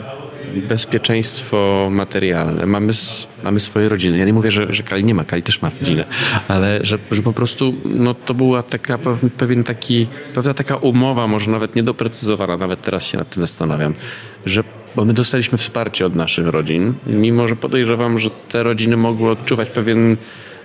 bezpieczeństwo 0.70 1.88
materialne. 1.92 2.66
Mamy, 2.66 2.94
mamy 3.44 3.60
swoje 3.60 3.90
rodziny. 3.90 4.18
Ja 4.18 4.26
nie 4.26 4.34
mówię, 4.34 4.52
że, 4.52 4.74
że 4.74 4.84
Kali 4.84 5.04
nie 5.04 5.16
ma, 5.16 5.24
Kali 5.24 5.44
też 5.44 5.62
ma 5.62 5.72
rodzinę, 5.80 6.06
ale 6.48 6.80
że, 6.84 6.98
że 7.12 7.22
po 7.22 7.34
prostu 7.34 7.74
no, 7.86 8.14
to 8.14 8.34
była 8.34 8.64
taka 8.64 9.00
pewien 9.38 9.64
taki, 9.64 10.08
pewna 10.34 10.54
taka 10.54 10.76
umowa, 10.76 11.28
może 11.28 11.52
nawet 11.52 11.76
niedoprecyzowana, 11.76 12.58
nawet 12.58 12.82
teraz 12.82 13.06
się 13.06 13.18
nad 13.18 13.30
tym 13.30 13.44
zastanawiam, 13.44 13.94
że 14.46 14.64
bo 14.96 15.06
my 15.06 15.14
dostaliśmy 15.14 15.58
wsparcie 15.58 16.06
od 16.06 16.16
naszych 16.16 16.48
rodzin, 16.48 16.94
mimo 17.08 17.48
że 17.48 17.56
podejrzewam, 17.56 18.20
że 18.20 18.30
te 18.50 18.64
rodziny 18.64 18.98
mogły 18.98 19.32
odczuwać 19.32 19.70
pewien 19.70 20.18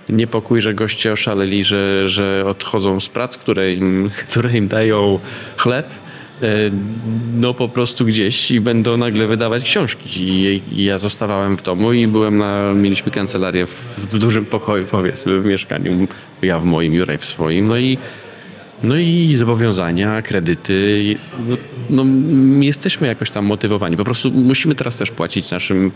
niepokój, 0.09 0.61
że 0.61 0.73
goście 0.73 1.11
oszaleli, 1.11 1.63
że, 1.63 2.09
że 2.09 2.43
odchodzą 2.47 2.99
z 2.99 3.09
prac, 3.09 3.37
które 3.37 3.73
im, 3.73 4.09
które 4.29 4.57
im 4.57 4.67
dają 4.67 5.19
chleb, 5.57 5.89
no 7.33 7.53
po 7.53 7.69
prostu 7.69 8.05
gdzieś 8.05 8.51
i 8.51 8.61
będą 8.61 8.97
nagle 8.97 9.27
wydawać 9.27 9.63
książki. 9.63 10.09
I, 10.19 10.85
ja 10.85 10.99
zostawałem 10.99 11.57
w 11.57 11.63
domu 11.63 11.93
i 11.93 12.07
byłem 12.07 12.37
na, 12.37 12.73
mieliśmy 12.73 13.11
kancelarię 13.11 13.65
w, 13.65 13.69
w 14.11 14.17
dużym 14.19 14.45
pokoju, 14.45 14.85
powiedzmy, 14.91 15.41
w 15.41 15.45
mieszkaniu. 15.45 16.07
Ja 16.41 16.59
w 16.59 16.65
moim, 16.65 16.93
Juraj 16.93 17.17
w 17.17 17.25
swoim. 17.25 17.67
No 17.67 17.77
i 17.77 17.97
no 18.83 18.97
i 18.97 19.35
zobowiązania, 19.35 20.21
kredyty. 20.21 21.15
No, 21.49 21.55
no, 21.89 22.05
jesteśmy 22.63 23.07
jakoś 23.07 23.31
tam 23.31 23.45
motywowani. 23.45 23.97
Po 23.97 24.03
prostu 24.03 24.31
musimy 24.31 24.75
teraz 24.75 24.97
też 24.97 25.11
płacić 25.11 25.51
naszym, 25.51 25.91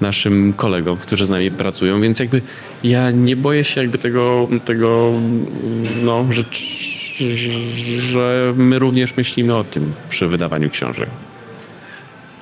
naszym 0.00 0.52
kolegom, 0.52 0.96
którzy 0.96 1.26
z 1.26 1.30
nami 1.30 1.50
pracują, 1.50 2.00
więc 2.00 2.18
jakby 2.18 2.42
ja 2.84 3.10
nie 3.10 3.36
boję 3.36 3.64
się 3.64 3.80
jakby 3.80 3.98
tego, 3.98 4.48
tego 4.64 5.12
no, 6.04 6.26
że 6.30 6.44
że 7.98 8.52
my 8.56 8.78
również 8.78 9.16
myślimy 9.16 9.56
o 9.56 9.64
tym 9.64 9.92
przy 10.08 10.26
wydawaniu 10.26 10.70
książek. 10.70 11.08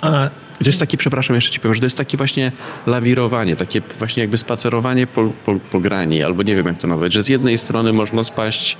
A 0.00 0.30
to 0.58 0.64
jest 0.66 0.80
takie, 0.80 0.96
przepraszam, 0.96 1.34
jeszcze 1.34 1.50
ci 1.52 1.60
powiem, 1.60 1.74
że 1.74 1.80
to 1.80 1.86
jest 1.86 1.96
takie 1.96 2.16
właśnie 2.16 2.52
lawirowanie, 2.86 3.56
takie 3.56 3.80
właśnie 3.98 4.20
jakby 4.20 4.38
spacerowanie 4.38 5.06
po, 5.06 5.32
po, 5.44 5.54
po 5.70 5.80
grani, 5.80 6.22
albo 6.22 6.42
nie 6.42 6.56
wiem 6.56 6.66
jak 6.66 6.78
to 6.78 6.88
nazwać, 6.88 7.12
że 7.12 7.22
z 7.22 7.28
jednej 7.28 7.58
strony 7.58 7.92
można 7.92 8.22
spaść 8.22 8.76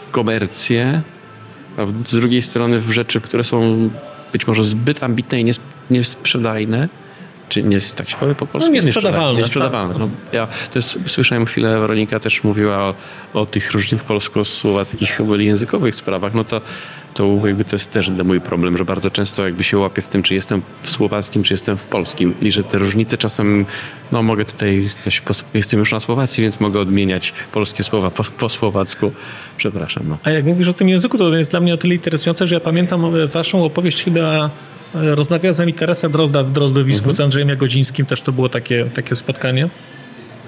w 0.00 0.10
komercję, 0.10 1.02
a 1.76 1.86
z 1.86 2.14
drugiej 2.14 2.42
strony 2.42 2.80
w 2.80 2.90
rzeczy, 2.90 3.20
które 3.20 3.44
są 3.44 3.90
być 4.32 4.46
może 4.46 4.64
zbyt 4.64 5.02
ambitne 5.02 5.40
i 5.40 5.52
niesprzedajne, 5.90 6.88
czy 7.48 7.62
nie 7.62 7.78
tak 7.96 8.08
się 8.08 8.16
powie 8.16 8.34
po 8.34 8.46
polsku? 8.46 8.70
No 8.70 8.74
niesprzedawalne. 8.74 9.38
Niesprzedawalne. 9.38 9.94
Tak. 9.94 10.02
No, 10.02 10.08
ja 10.32 10.48
też 10.72 10.98
słyszałem 11.06 11.46
chwilę, 11.46 11.80
Weronika 11.80 12.20
też 12.20 12.44
mówiła 12.44 12.78
o, 12.78 12.94
o 13.34 13.46
tych 13.46 13.72
różnych 13.72 14.04
polsko-słowackich 14.04 15.18
językowych 15.38 15.94
sprawach, 15.94 16.34
no 16.34 16.44
to 16.44 16.60
to 17.16 17.46
jakby 17.46 17.64
to 17.64 17.76
jest 17.76 17.90
też 17.90 18.10
mój 18.24 18.40
problem, 18.40 18.76
że 18.76 18.84
bardzo 18.84 19.10
często 19.10 19.44
jakby 19.44 19.64
się 19.64 19.78
łapię 19.78 20.02
w 20.02 20.08
tym, 20.08 20.22
czy 20.22 20.34
jestem 20.34 20.62
w 20.82 20.90
słowackim, 20.90 21.42
czy 21.42 21.52
jestem 21.52 21.76
w 21.76 21.86
polskim 21.86 22.34
i 22.42 22.52
że 22.52 22.64
te 22.64 22.78
różnice 22.78 23.18
czasem, 23.18 23.66
no 24.12 24.22
mogę 24.22 24.44
tutaj 24.44 24.88
coś, 25.00 25.20
po, 25.20 25.34
jestem 25.54 25.80
już 25.80 25.92
na 25.92 26.00
Słowacji, 26.00 26.42
więc 26.42 26.60
mogę 26.60 26.80
odmieniać 26.80 27.32
polskie 27.52 27.82
słowa 27.82 28.10
po, 28.10 28.24
po 28.24 28.48
słowacku. 28.48 29.12
Przepraszam. 29.56 30.02
No. 30.08 30.18
A 30.24 30.30
jak 30.30 30.44
mówisz 30.44 30.68
o 30.68 30.72
tym 30.72 30.88
języku, 30.88 31.18
to 31.18 31.34
jest 31.34 31.50
dla 31.50 31.60
mnie 31.60 31.74
o 31.74 31.76
tyle 31.76 31.94
interesujące, 31.94 32.46
że 32.46 32.54
ja 32.54 32.60
pamiętam 32.60 33.16
e, 33.16 33.26
waszą 33.26 33.64
opowieść 33.64 34.04
chyba 34.04 34.50
rozmawiała 35.00 35.52
z 35.52 35.58
nami 35.58 35.74
Teresa 35.74 36.08
Drozda 36.08 36.44
w 36.44 36.52
Drozdowisku 36.52 36.98
mhm. 36.98 37.16
z 37.16 37.20
Andrzejem 37.20 37.48
Jagodzińskim, 37.48 38.06
też 38.06 38.22
to 38.22 38.32
było 38.32 38.48
takie, 38.48 38.86
takie 38.94 39.16
spotkanie. 39.16 39.68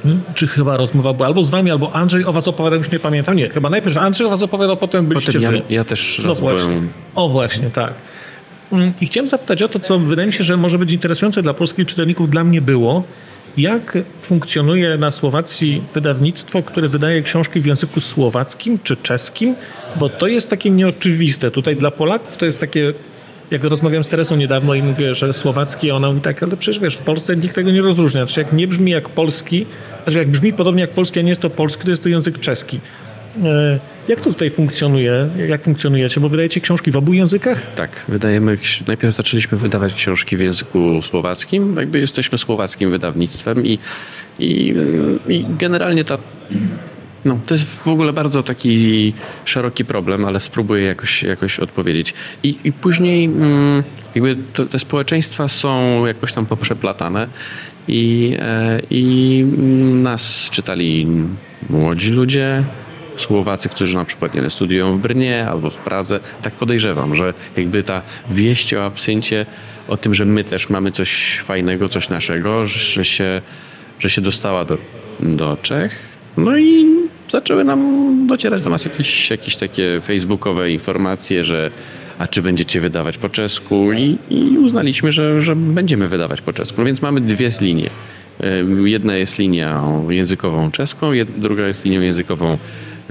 Hmm? 0.02 0.22
Czy 0.34 0.46
chyba 0.46 0.76
rozmowa 0.76 1.12
była 1.12 1.26
albo 1.26 1.44
z 1.44 1.50
wami, 1.50 1.70
albo 1.70 1.92
Andrzej 1.92 2.24
o 2.24 2.32
was 2.32 2.48
opowiadał, 2.48 2.78
już 2.78 2.90
nie 2.90 2.98
pamiętam. 2.98 3.36
Nie, 3.36 3.48
chyba 3.48 3.70
najpierw 3.70 3.96
Andrzej 3.96 4.26
o 4.26 4.30
was 4.30 4.42
opowiadał, 4.42 4.76
potem 4.76 5.06
byliście 5.06 5.32
potem 5.32 5.54
ja, 5.54 5.62
ja 5.68 5.84
też 5.84 6.22
no 6.24 6.34
właśnie. 6.34 6.82
O 7.14 7.28
właśnie, 7.28 7.70
tak. 7.70 7.94
Mm, 8.72 8.92
I 9.00 9.06
chciałem 9.06 9.28
zapytać 9.28 9.62
o 9.62 9.68
to, 9.68 9.80
co 9.80 9.98
wydaje 9.98 10.26
mi 10.26 10.32
się, 10.32 10.44
że 10.44 10.56
może 10.56 10.78
być 10.78 10.92
interesujące 10.92 11.42
dla 11.42 11.54
polskich 11.54 11.86
czytelników, 11.86 12.30
dla 12.30 12.44
mnie 12.44 12.60
było. 12.60 13.04
Jak 13.56 13.98
funkcjonuje 14.20 14.98
na 14.98 15.10
Słowacji 15.10 15.82
wydawnictwo, 15.94 16.62
które 16.62 16.88
wydaje 16.88 17.22
książki 17.22 17.60
w 17.60 17.66
języku 17.66 18.00
słowackim 18.00 18.78
czy 18.82 18.96
czeskim? 18.96 19.54
Bo 19.96 20.08
to 20.08 20.26
jest 20.26 20.50
takie 20.50 20.70
nieoczywiste. 20.70 21.50
Tutaj 21.50 21.76
dla 21.76 21.90
Polaków 21.90 22.36
to 22.36 22.46
jest 22.46 22.60
takie 22.60 22.92
jak 23.50 23.64
rozmawiam 23.64 24.04
z 24.04 24.08
Teresą 24.08 24.36
niedawno 24.36 24.74
i 24.74 24.82
mówię, 24.82 25.14
że 25.14 25.32
słowacki, 25.32 25.90
ona 25.90 26.08
mówi 26.08 26.20
tak, 26.20 26.42
ale 26.42 26.56
przecież 26.56 26.80
wiesz, 26.82 26.96
w 26.96 27.02
Polsce 27.02 27.36
nikt 27.36 27.54
tego 27.54 27.70
nie 27.70 27.82
rozróżnia. 27.82 28.26
Znaczy 28.26 28.40
jak 28.40 28.52
nie 28.52 28.68
brzmi 28.68 28.90
jak 28.90 29.08
polski, 29.08 29.66
znaczy 30.02 30.18
jak 30.18 30.28
brzmi 30.28 30.52
podobnie 30.52 30.80
jak 30.80 30.90
polski, 30.90 31.18
a 31.18 31.22
nie 31.22 31.28
jest 31.28 31.40
to 31.40 31.50
polski, 31.50 31.84
to 31.84 31.90
jest 31.90 32.02
to 32.02 32.08
język 32.08 32.38
czeski. 32.38 32.80
E, 33.44 33.78
jak 34.08 34.20
to 34.20 34.30
tutaj 34.30 34.50
funkcjonuje? 34.50 35.28
Jak 35.48 35.62
funkcjonujecie? 35.62 36.20
Bo 36.20 36.28
wydajecie 36.28 36.60
książki 36.60 36.90
w 36.90 36.96
obu 36.96 37.12
językach? 37.12 37.74
Tak, 37.74 38.04
wydajemy. 38.08 38.58
Najpierw 38.86 39.16
zaczęliśmy 39.16 39.58
wydawać 39.58 39.94
książki 39.94 40.36
w 40.36 40.40
języku 40.40 41.02
słowackim. 41.02 41.76
Jakby 41.76 41.98
jesteśmy 41.98 42.38
słowackim 42.38 42.90
wydawnictwem 42.90 43.66
i, 43.66 43.78
i, 44.38 44.74
i 45.28 45.46
generalnie 45.58 46.04
ta 46.04 46.18
no, 47.28 47.38
to 47.46 47.54
jest 47.54 47.78
w 47.78 47.88
ogóle 47.88 48.12
bardzo 48.12 48.42
taki 48.42 49.12
szeroki 49.44 49.84
problem, 49.84 50.24
ale 50.24 50.40
spróbuję 50.40 50.84
jakoś, 50.84 51.22
jakoś 51.22 51.60
odpowiedzieć. 51.60 52.14
I, 52.42 52.56
i 52.64 52.72
później 52.72 53.24
mm, 53.24 53.82
jakby 54.14 54.36
to, 54.52 54.66
te 54.66 54.78
społeczeństwa 54.78 55.48
są 55.48 56.06
jakoś 56.06 56.32
tam 56.32 56.46
poprzeplatane 56.46 57.28
i, 57.88 58.36
e, 58.38 58.80
i 58.90 59.44
nas 60.02 60.50
czytali 60.50 61.06
młodzi 61.70 62.10
ludzie, 62.10 62.64
Słowacy, 63.16 63.68
którzy 63.68 63.94
na 63.94 64.04
przykład 64.04 64.34
nie 64.34 64.50
studiują 64.50 64.98
w 64.98 65.00
Brnie 65.00 65.46
albo 65.50 65.70
w 65.70 65.76
Pradze. 65.76 66.20
Tak 66.42 66.54
podejrzewam, 66.54 67.14
że 67.14 67.34
jakby 67.56 67.82
ta 67.82 68.02
wieść 68.30 68.74
o 68.74 68.84
absyncie, 68.84 69.46
o 69.88 69.96
tym, 69.96 70.14
że 70.14 70.24
my 70.24 70.44
też 70.44 70.70
mamy 70.70 70.92
coś 70.92 71.40
fajnego, 71.44 71.88
coś 71.88 72.08
naszego, 72.08 72.66
że 72.66 73.04
się, 73.04 73.42
że 73.98 74.10
się 74.10 74.20
dostała 74.20 74.64
do, 74.64 74.78
do 75.20 75.56
Czech. 75.62 75.98
No 76.36 76.58
i 76.58 76.86
zaczęły 77.30 77.64
nam 77.64 78.26
docierać 78.26 78.62
do 78.62 78.70
nas 78.70 78.84
jakieś, 78.84 79.30
jakieś 79.30 79.56
takie 79.56 80.00
facebookowe 80.00 80.70
informacje, 80.70 81.44
że 81.44 81.70
a 82.18 82.26
czy 82.26 82.42
będziecie 82.42 82.80
wydawać 82.80 83.18
po 83.18 83.28
czesku 83.28 83.92
i, 83.92 84.18
i 84.30 84.58
uznaliśmy, 84.58 85.12
że, 85.12 85.40
że 85.40 85.56
będziemy 85.56 86.08
wydawać 86.08 86.40
po 86.40 86.52
czesku. 86.52 86.74
No 86.78 86.84
więc 86.84 87.02
mamy 87.02 87.20
dwie 87.20 87.50
linie. 87.60 87.90
Jedna 88.84 89.16
jest 89.16 89.38
linią 89.38 90.10
językową 90.10 90.70
czeską, 90.70 91.10
druga 91.38 91.66
jest 91.66 91.84
linią 91.84 92.00
językową 92.00 92.58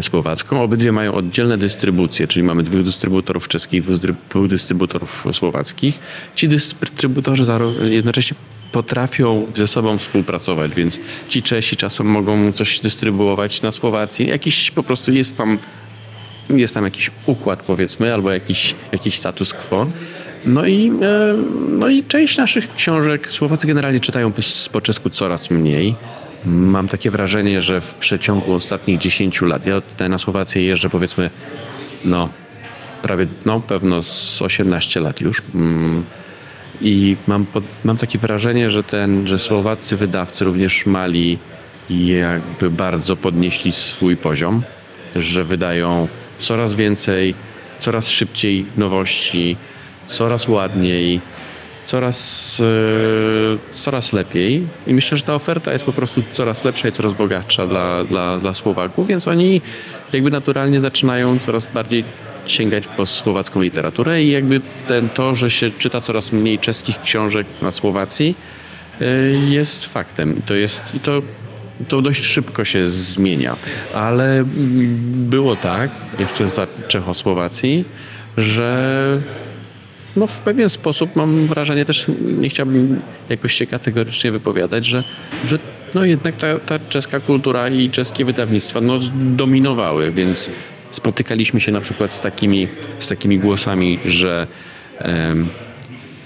słowacką. 0.02 0.62
Obydwie 0.62 0.92
mają 0.92 1.14
oddzielne 1.14 1.58
dystrybucje, 1.58 2.28
czyli 2.28 2.44
mamy 2.44 2.64
dwóch 2.64 2.84
dystrybutorów 2.84 3.48
czeskich, 3.48 3.84
dwóch 4.30 4.48
dystrybutorów 4.48 5.26
słowackich. 5.32 6.00
Ci 6.36 6.48
dystrybutorzy 6.48 7.44
jednocześnie 7.84 8.38
potrafią 8.72 9.48
ze 9.56 9.68
sobą 9.68 9.98
współpracować, 9.98 10.72
więc 10.76 11.00
ci 11.30 11.44
Czesi 11.44 11.78
czasem 11.78 12.08
mogą 12.08 12.52
coś 12.52 12.80
dystrybuować 12.80 13.62
na 13.62 13.72
Słowacji. 13.72 14.28
Jakiś 14.28 14.72
po 14.72 14.84
prostu 14.84 15.14
jest 15.14 15.38
tam, 15.38 15.58
jest 16.50 16.74
tam 16.74 16.84
jakiś 16.84 17.12
układ 17.26 17.64
powiedzmy, 17.64 18.14
albo 18.14 18.32
jakiś, 18.32 18.76
jakiś 18.92 19.18
status 19.18 19.54
quo. 19.54 19.88
No 20.46 20.66
i, 20.66 20.92
e, 21.02 21.36
no 21.70 21.90
i 21.90 22.04
część 22.04 22.38
naszych 22.38 22.76
książek 22.76 23.28
Słowacy 23.34 23.68
generalnie 23.68 24.00
czytają 24.00 24.32
po 24.72 24.82
czesku 24.82 25.10
coraz 25.10 25.52
mniej. 25.52 25.96
Mam 26.46 26.88
takie 26.88 27.12
wrażenie, 27.12 27.62
że 27.62 27.82
w 27.82 27.94
przeciągu 27.94 28.54
ostatnich 28.54 28.98
10 28.98 29.42
lat, 29.42 29.66
ja 29.66 29.82
tutaj 29.82 30.10
na 30.10 30.18
Słowację 30.18 30.64
jeżdżę 30.64 30.90
powiedzmy, 30.90 31.30
no 32.06 32.30
prawie, 33.02 33.28
no 33.46 33.60
pewno 33.60 34.04
z 34.04 34.42
18 34.42 35.00
lat 35.00 35.22
już. 35.22 35.42
Mm, 35.56 36.04
i 36.82 37.16
mam, 37.28 37.46
mam 37.84 37.98
takie 37.98 38.20
wrażenie, 38.20 38.70
że 38.70 38.84
ten, 38.84 39.28
że 39.28 39.40
słowaccy 39.40 39.98
wydawcy, 39.98 40.46
również 40.46 40.86
mali, 40.86 41.38
jakby 41.90 42.70
bardzo 42.70 43.16
podnieśli 43.16 43.72
swój 43.72 44.18
poziom, 44.18 44.62
że 45.16 45.44
wydają 45.44 46.08
coraz 46.40 46.76
więcej, 46.76 47.36
coraz 47.80 48.10
szybciej 48.10 48.66
nowości, 48.78 49.58
coraz 50.06 50.48
ładniej, 50.48 51.22
coraz, 51.84 52.60
yy, 52.60 53.58
coraz 53.72 54.14
lepiej. 54.14 54.68
I 54.88 54.94
myślę, 54.94 55.18
że 55.18 55.24
ta 55.24 55.36
oferta 55.36 55.74
jest 55.74 55.86
po 55.86 55.94
prostu 55.94 56.24
coraz 56.32 56.66
lepsza 56.66 56.88
i 56.88 56.92
coraz 56.92 57.14
bogatsza 57.14 57.68
dla, 57.68 58.04
dla, 58.04 58.38
dla 58.38 58.54
Słowaków, 58.54 59.08
więc 59.08 59.28
oni 59.28 59.62
jakby 60.14 60.32
naturalnie 60.32 60.80
zaczynają 60.80 61.40
coraz 61.40 61.68
bardziej 61.68 62.04
sięgać 62.52 62.88
po 62.88 63.06
słowacką 63.06 63.62
literaturę 63.62 64.24
i 64.24 64.32
jakby 64.32 64.62
ten, 64.88 65.10
to, 65.10 65.36
że 65.36 65.52
się 65.52 65.72
czyta 65.72 66.02
coraz 66.02 66.32
mniej 66.32 66.60
czeskich 66.60 67.02
książek 67.02 67.48
na 67.62 67.72
Słowacji 67.72 68.36
yy, 69.00 69.08
jest 69.50 69.86
faktem. 69.86 70.40
I 70.40 70.42
to 70.42 70.54
jest, 70.54 70.96
i 70.96 71.00
to 71.00 71.22
to 71.88 72.02
dość 72.02 72.24
szybko 72.24 72.66
się 72.66 72.88
zmienia. 72.88 73.56
Ale 73.94 74.44
było 75.14 75.56
tak, 75.56 75.92
jeszcze 76.20 76.48
za 76.48 76.68
Czechosłowacji, 76.88 77.86
że 78.38 79.22
no 80.16 80.28
w 80.28 80.40
pewien 80.40 80.70
sposób 80.70 81.16
mam 81.16 81.48
wrażenie, 81.48 81.86
też 81.86 82.06
nie 82.22 82.50
chciałbym 82.50 83.02
jakoś 83.30 83.54
się 83.54 83.68
kategorycznie 83.68 84.32
wypowiadać, 84.32 84.86
że, 84.86 85.04
że 85.46 85.60
no 85.94 86.06
jednak 86.06 86.36
ta, 86.36 86.60
ta 86.60 86.80
czeska 86.80 87.20
kultura 87.20 87.70
i 87.70 87.90
czeskie 87.90 88.26
wydawnictwa 88.26 88.82
no, 88.82 89.00
dominowały, 89.14 90.12
więc 90.12 90.50
spotykaliśmy 90.90 91.62
się 91.62 91.72
na 91.72 91.82
przykład 91.82 92.14
z 92.14 92.22
takimi, 92.22 92.68
z 93.00 93.08
takimi 93.08 93.40
głosami, 93.40 94.00
że 94.06 94.48
um, 95.06 95.48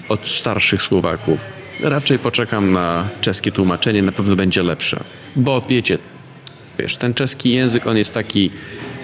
od 0.08 0.26
starszych 0.26 0.82
Słowaków 0.82 1.40
raczej 1.80 2.18
poczekam 2.18 2.72
na 2.72 3.08
czeskie 3.20 3.52
tłumaczenie, 3.52 4.02
na 4.02 4.12
pewno 4.12 4.36
będzie 4.36 4.62
lepsze. 4.62 5.04
Bo 5.36 5.60
wiecie, 5.60 5.98
wiesz, 6.78 6.96
ten 6.96 7.14
czeski 7.14 7.50
język, 7.50 7.86
on 7.86 7.96
jest 7.96 8.14
taki 8.14 8.50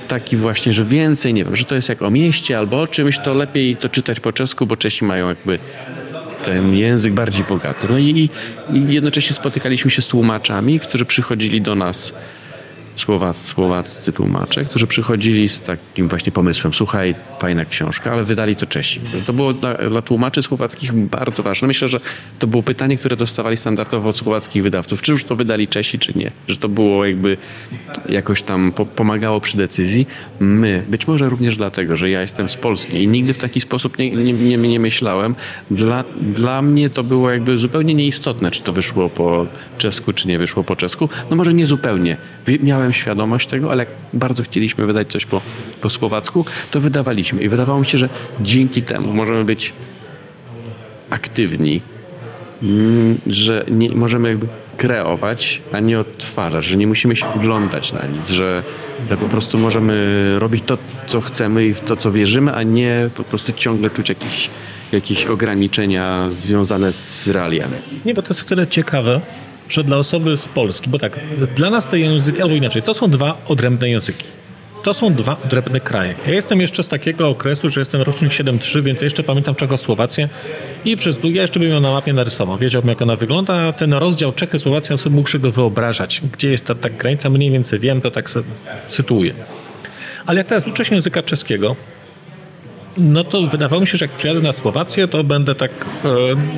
taki 0.08 0.36
właśnie, 0.36 0.72
że 0.72 0.84
więcej, 0.84 1.34
nie 1.34 1.44
wiem, 1.44 1.56
że 1.56 1.64
to 1.64 1.74
jest 1.74 1.88
jak 1.88 2.02
o 2.02 2.10
mieście 2.10 2.58
albo 2.58 2.80
o 2.80 2.86
czymś, 2.86 3.18
to 3.18 3.34
lepiej 3.34 3.76
to 3.76 3.88
czytać 3.88 4.20
po 4.20 4.32
czesku, 4.32 4.66
bo 4.66 4.76
Czesi 4.76 5.04
mają 5.04 5.28
jakby 5.28 5.58
ten 6.44 6.74
język 6.74 7.12
bardziej 7.12 7.44
bogaty. 7.44 7.86
No 7.90 7.98
i, 7.98 8.30
i 8.72 8.92
jednocześnie 8.94 9.36
spotykaliśmy 9.36 9.90
się 9.90 10.02
z 10.02 10.06
tłumaczami, 10.06 10.80
którzy 10.80 11.04
przychodzili 11.04 11.62
do 11.62 11.74
nas 11.74 12.14
słowac, 12.98 13.36
słowaccy 13.46 14.12
tłumacze, 14.12 14.64
którzy 14.64 14.86
przychodzili 14.86 15.48
z 15.48 15.60
takim 15.60 16.08
właśnie 16.08 16.32
pomysłem, 16.32 16.74
słuchaj, 16.74 17.14
fajna 17.40 17.64
książka, 17.64 18.12
ale 18.12 18.24
wydali 18.24 18.56
to 18.56 18.66
Czesi. 18.66 19.00
To 19.26 19.32
było 19.32 19.52
dla, 19.52 19.74
dla 19.74 20.02
tłumaczy 20.02 20.42
słowackich 20.42 20.92
bardzo 20.92 21.42
ważne. 21.42 21.68
Myślę, 21.68 21.88
że 21.88 22.00
to 22.38 22.46
było 22.46 22.62
pytanie, 22.62 22.96
które 22.96 23.16
dostawali 23.16 23.56
standardowo 23.56 24.08
od 24.08 24.16
słowackich 24.16 24.62
wydawców, 24.62 25.02
czy 25.02 25.12
już 25.12 25.24
to 25.24 25.36
wydali 25.36 25.68
Czesi, 25.68 25.98
czy 25.98 26.18
nie. 26.18 26.30
Że 26.48 26.56
to 26.56 26.68
było 26.68 27.04
jakby 27.04 27.36
jakoś 28.08 28.42
tam 28.42 28.72
po, 28.72 28.86
pomagało 28.86 29.40
przy 29.40 29.56
decyzji. 29.56 30.06
My, 30.40 30.84
być 30.88 31.06
może 31.06 31.28
również 31.28 31.56
dlatego, 31.56 31.96
że 31.96 32.10
ja 32.10 32.20
jestem 32.20 32.48
z 32.48 32.56
Polski 32.56 33.02
i 33.02 33.08
nigdy 33.08 33.34
w 33.34 33.38
taki 33.38 33.60
sposób 33.60 33.98
nie, 33.98 34.10
nie, 34.10 34.32
nie, 34.32 34.56
nie 34.56 34.80
myślałem. 34.80 35.34
Dla, 35.70 36.04
dla 36.20 36.62
mnie 36.62 36.90
to 36.90 37.04
było 37.04 37.30
jakby 37.30 37.56
zupełnie 37.56 37.94
nieistotne, 37.94 38.50
czy 38.50 38.62
to 38.62 38.72
wyszło 38.72 39.08
po 39.08 39.46
czesku, 39.78 40.12
czy 40.12 40.28
nie 40.28 40.38
wyszło 40.38 40.64
po 40.64 40.76
czesku. 40.76 41.08
No 41.30 41.36
może 41.36 41.54
nie 41.54 41.66
zupełnie. 41.66 42.16
Miałem 42.62 42.92
świadomość 42.92 43.48
tego, 43.48 43.70
ale 43.70 43.82
jak 43.82 43.88
bardzo 44.12 44.42
chcieliśmy 44.42 44.86
wydać 44.86 45.08
coś 45.08 45.26
po, 45.26 45.40
po 45.80 45.90
słowacku, 45.90 46.44
to 46.70 46.80
wydawaliśmy. 46.80 47.42
I 47.42 47.48
wydawało 47.48 47.80
mi 47.80 47.86
się, 47.86 47.98
że 47.98 48.08
dzięki 48.40 48.82
temu 48.82 49.12
możemy 49.12 49.44
być 49.44 49.72
aktywni, 51.10 51.80
mm, 52.62 53.18
że 53.26 53.64
nie, 53.70 53.90
możemy 53.94 54.28
jakby 54.28 54.46
kreować, 54.76 55.62
a 55.72 55.80
nie 55.80 55.98
odtwarzać, 55.98 56.64
że 56.64 56.76
nie 56.76 56.86
musimy 56.86 57.16
się 57.16 57.26
oglądać 57.34 57.92
na 57.92 58.06
nic, 58.06 58.30
że, 58.30 58.62
że 59.10 59.16
po 59.16 59.28
prostu 59.28 59.58
możemy 59.58 60.34
robić 60.38 60.64
to, 60.66 60.78
co 61.06 61.20
chcemy 61.20 61.66
i 61.66 61.74
w 61.74 61.80
to, 61.80 61.96
co 61.96 62.12
wierzymy, 62.12 62.54
a 62.54 62.62
nie 62.62 63.10
po 63.16 63.24
prostu 63.24 63.52
ciągle 63.52 63.90
czuć 63.90 64.08
jakieś, 64.08 64.50
jakieś 64.92 65.26
ograniczenia 65.26 66.30
związane 66.30 66.92
z 66.92 67.28
realiami. 67.28 67.74
Nie, 68.04 68.14
bo 68.14 68.22
to 68.22 68.28
jest 68.28 68.42
o 68.42 68.44
tyle 68.44 68.66
ciekawe, 68.66 69.20
że 69.68 69.84
dla 69.84 69.96
osoby 69.96 70.36
z 70.36 70.48
Polski, 70.48 70.90
bo 70.90 70.98
tak, 70.98 71.20
dla 71.56 71.70
nas 71.70 71.88
te 71.88 71.98
języki, 71.98 72.42
albo 72.42 72.54
inaczej, 72.54 72.82
to 72.82 72.94
są 72.94 73.10
dwa 73.10 73.38
odrębne 73.48 73.88
języki. 73.88 74.24
To 74.82 74.94
są 74.94 75.14
dwa 75.14 75.36
odrębne 75.44 75.80
kraje. 75.80 76.14
Ja 76.26 76.34
jestem 76.34 76.60
jeszcze 76.60 76.82
z 76.82 76.88
takiego 76.88 77.28
okresu, 77.28 77.68
że 77.68 77.80
jestem 77.80 78.02
rocznik 78.02 78.32
7.3, 78.32 78.82
więc 78.82 79.00
jeszcze 79.00 79.22
pamiętam 79.22 79.54
Czechosłowację 79.54 80.28
i 80.84 80.96
przez 80.96 81.18
ja 81.24 81.42
jeszcze 81.42 81.60
bym 81.60 81.70
ją 81.70 81.80
na 81.80 81.90
mapie 81.90 82.12
narysował. 82.12 82.58
Wiedziałbym, 82.58 82.88
jak 82.88 83.02
ona 83.02 83.16
wygląda, 83.16 83.54
a 83.54 83.72
ten 83.72 83.94
rozdział 83.94 84.32
Czechy-Słowacja 84.32 84.96
sobie 84.96 85.16
mógł 85.16 85.38
go 85.38 85.50
wyobrażać. 85.50 86.22
Gdzie 86.32 86.50
jest 86.50 86.66
ta, 86.66 86.74
ta 86.74 86.90
granica, 86.90 87.30
mniej 87.30 87.50
więcej 87.50 87.78
wiem, 87.78 88.00
to 88.00 88.10
tak 88.10 88.30
sytuuję. 88.88 89.34
Ale 90.26 90.38
jak 90.38 90.46
teraz 90.46 90.66
uczę 90.66 90.84
się 90.84 90.94
języka 90.94 91.22
czeskiego, 91.22 91.76
no 92.96 93.24
to 93.24 93.42
wydawało 93.42 93.80
mi 93.80 93.86
się, 93.86 93.98
że 93.98 94.04
jak 94.04 94.14
przyjadę 94.14 94.40
na 94.40 94.52
Słowację, 94.52 95.08
to 95.08 95.24
będę 95.24 95.54
tak, 95.54 95.70
e, 96.04 96.08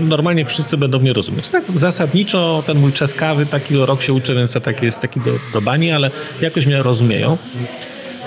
normalnie 0.00 0.44
wszyscy 0.44 0.76
będą 0.76 0.98
mnie 0.98 1.12
rozumieć. 1.12 1.48
Tak 1.48 1.64
zasadniczo 1.74 2.62
ten 2.66 2.78
mój 2.78 2.92
czeskawy 2.92 3.46
taki 3.46 3.76
rok 3.76 4.02
się 4.02 4.12
uczy, 4.12 4.34
więc 4.34 4.52
taki 4.52 4.84
jest 4.84 5.00
taki 5.00 5.20
do, 5.20 5.30
do 5.52 5.60
bani, 5.60 5.92
ale 5.92 6.10
jakoś 6.40 6.66
mnie 6.66 6.82
rozumieją. 6.82 7.38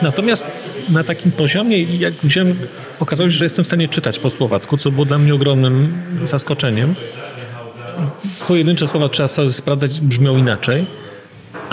Natomiast 0.03 0.45
na 0.89 1.03
takim 1.03 1.31
poziomie, 1.31 1.83
jak 1.83 2.13
wziąłem, 2.13 2.59
okazało 2.99 3.29
się, 3.29 3.37
że 3.37 3.45
jestem 3.45 3.63
w 3.63 3.67
stanie 3.67 3.87
czytać 3.87 4.19
po 4.19 4.29
słowacku, 4.29 4.77
co 4.77 4.91
było 4.91 5.05
dla 5.05 5.17
mnie 5.17 5.35
ogromnym 5.35 5.93
zaskoczeniem. 6.23 6.95
Pojedyncze 8.47 8.87
słowa 8.87 9.09
trzeba 9.09 9.27
sobie 9.27 9.53
sprawdzać, 9.53 10.01
brzmią 10.01 10.37
inaczej 10.37 10.85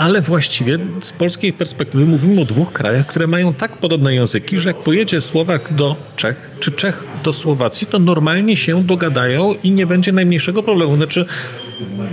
ale 0.01 0.21
właściwie 0.21 0.79
z 1.01 1.11
polskiej 1.11 1.53
perspektywy 1.53 2.05
mówimy 2.05 2.41
o 2.41 2.45
dwóch 2.45 2.73
krajach, 2.73 3.07
które 3.07 3.27
mają 3.27 3.53
tak 3.53 3.77
podobne 3.77 4.15
języki, 4.15 4.57
że 4.57 4.69
jak 4.69 4.77
pojedzie 4.77 5.21
Słowak 5.21 5.73
do 5.73 5.95
Czech, 6.15 6.51
czy 6.59 6.71
Czech 6.71 7.03
do 7.23 7.33
Słowacji, 7.33 7.87
to 7.87 7.99
normalnie 7.99 8.55
się 8.55 8.83
dogadają 8.83 9.55
i 9.63 9.71
nie 9.71 9.85
będzie 9.87 10.11
najmniejszego 10.11 10.63
problemu. 10.63 10.95
Znaczy, 10.95 11.25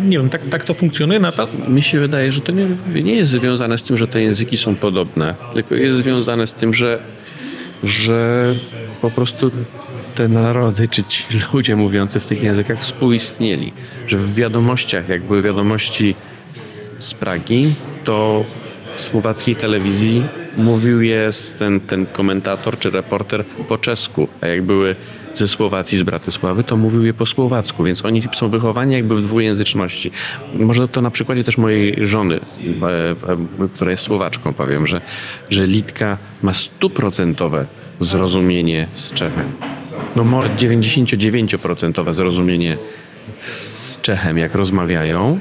nie 0.04 0.18
wiem, 0.18 0.30
tak, 0.30 0.42
tak 0.50 0.64
to 0.64 0.74
funkcjonuje 0.74 1.20
na 1.20 1.32
to? 1.32 1.48
Mi 1.68 1.82
się 1.82 2.00
wydaje, 2.00 2.32
że 2.32 2.40
to 2.40 2.52
nie, 2.52 2.66
nie 3.02 3.14
jest 3.14 3.30
związane 3.30 3.78
z 3.78 3.82
tym, 3.82 3.96
że 3.96 4.08
te 4.08 4.22
języki 4.22 4.56
są 4.56 4.76
podobne, 4.76 5.34
tylko 5.54 5.74
jest 5.74 5.96
związane 5.96 6.46
z 6.46 6.54
tym, 6.54 6.74
że, 6.74 6.98
że 7.82 8.54
po 9.00 9.10
prostu 9.10 9.50
te 10.14 10.28
narody, 10.28 10.88
czy 10.88 11.04
ci 11.04 11.24
ludzie 11.52 11.76
mówiący 11.76 12.20
w 12.20 12.26
tych 12.26 12.42
językach 12.42 12.78
współistnieli. 12.78 13.72
Że 14.06 14.18
w 14.18 14.34
wiadomościach, 14.34 15.08
jak 15.08 15.22
były 15.22 15.42
wiadomości 15.42 16.14
z 16.98 17.14
Pragi, 17.14 17.74
to 18.04 18.44
w 18.94 19.00
słowackiej 19.00 19.56
telewizji 19.56 20.24
mówił 20.56 21.02
jest 21.02 21.58
ten, 21.58 21.80
ten 21.80 22.06
komentator 22.06 22.78
czy 22.78 22.90
reporter 22.90 23.44
po 23.44 23.78
czesku, 23.78 24.28
a 24.40 24.46
jak 24.46 24.62
były 24.62 24.96
ze 25.34 25.48
Słowacji, 25.48 25.98
z 25.98 26.02
Bratysławy, 26.02 26.64
to 26.64 26.76
mówił 26.76 27.04
je 27.04 27.14
po 27.14 27.26
słowacku, 27.26 27.84
więc 27.84 28.04
oni 28.04 28.22
są 28.32 28.48
wychowani 28.48 28.92
jakby 28.92 29.16
w 29.16 29.22
dwujęzyczności. 29.22 30.10
Może 30.54 30.88
to 30.88 31.00
na 31.00 31.10
przykładzie 31.10 31.44
też 31.44 31.58
mojej 31.58 32.06
żony, 32.06 32.34
e, 32.34 33.10
e, 33.32 33.68
która 33.74 33.90
jest 33.90 34.02
Słowaczką, 34.02 34.52
powiem, 34.52 34.86
że, 34.86 35.00
że 35.50 35.66
Litka 35.66 36.18
ma 36.42 36.52
stuprocentowe 36.52 37.66
zrozumienie 38.00 38.88
z 38.92 39.12
Czechem. 39.12 39.52
No 40.16 40.24
może 40.24 40.48
99% 40.48 42.12
zrozumienie 42.12 42.76
z 43.38 44.00
Czechem, 44.00 44.38
jak 44.38 44.54
rozmawiają, 44.54 45.40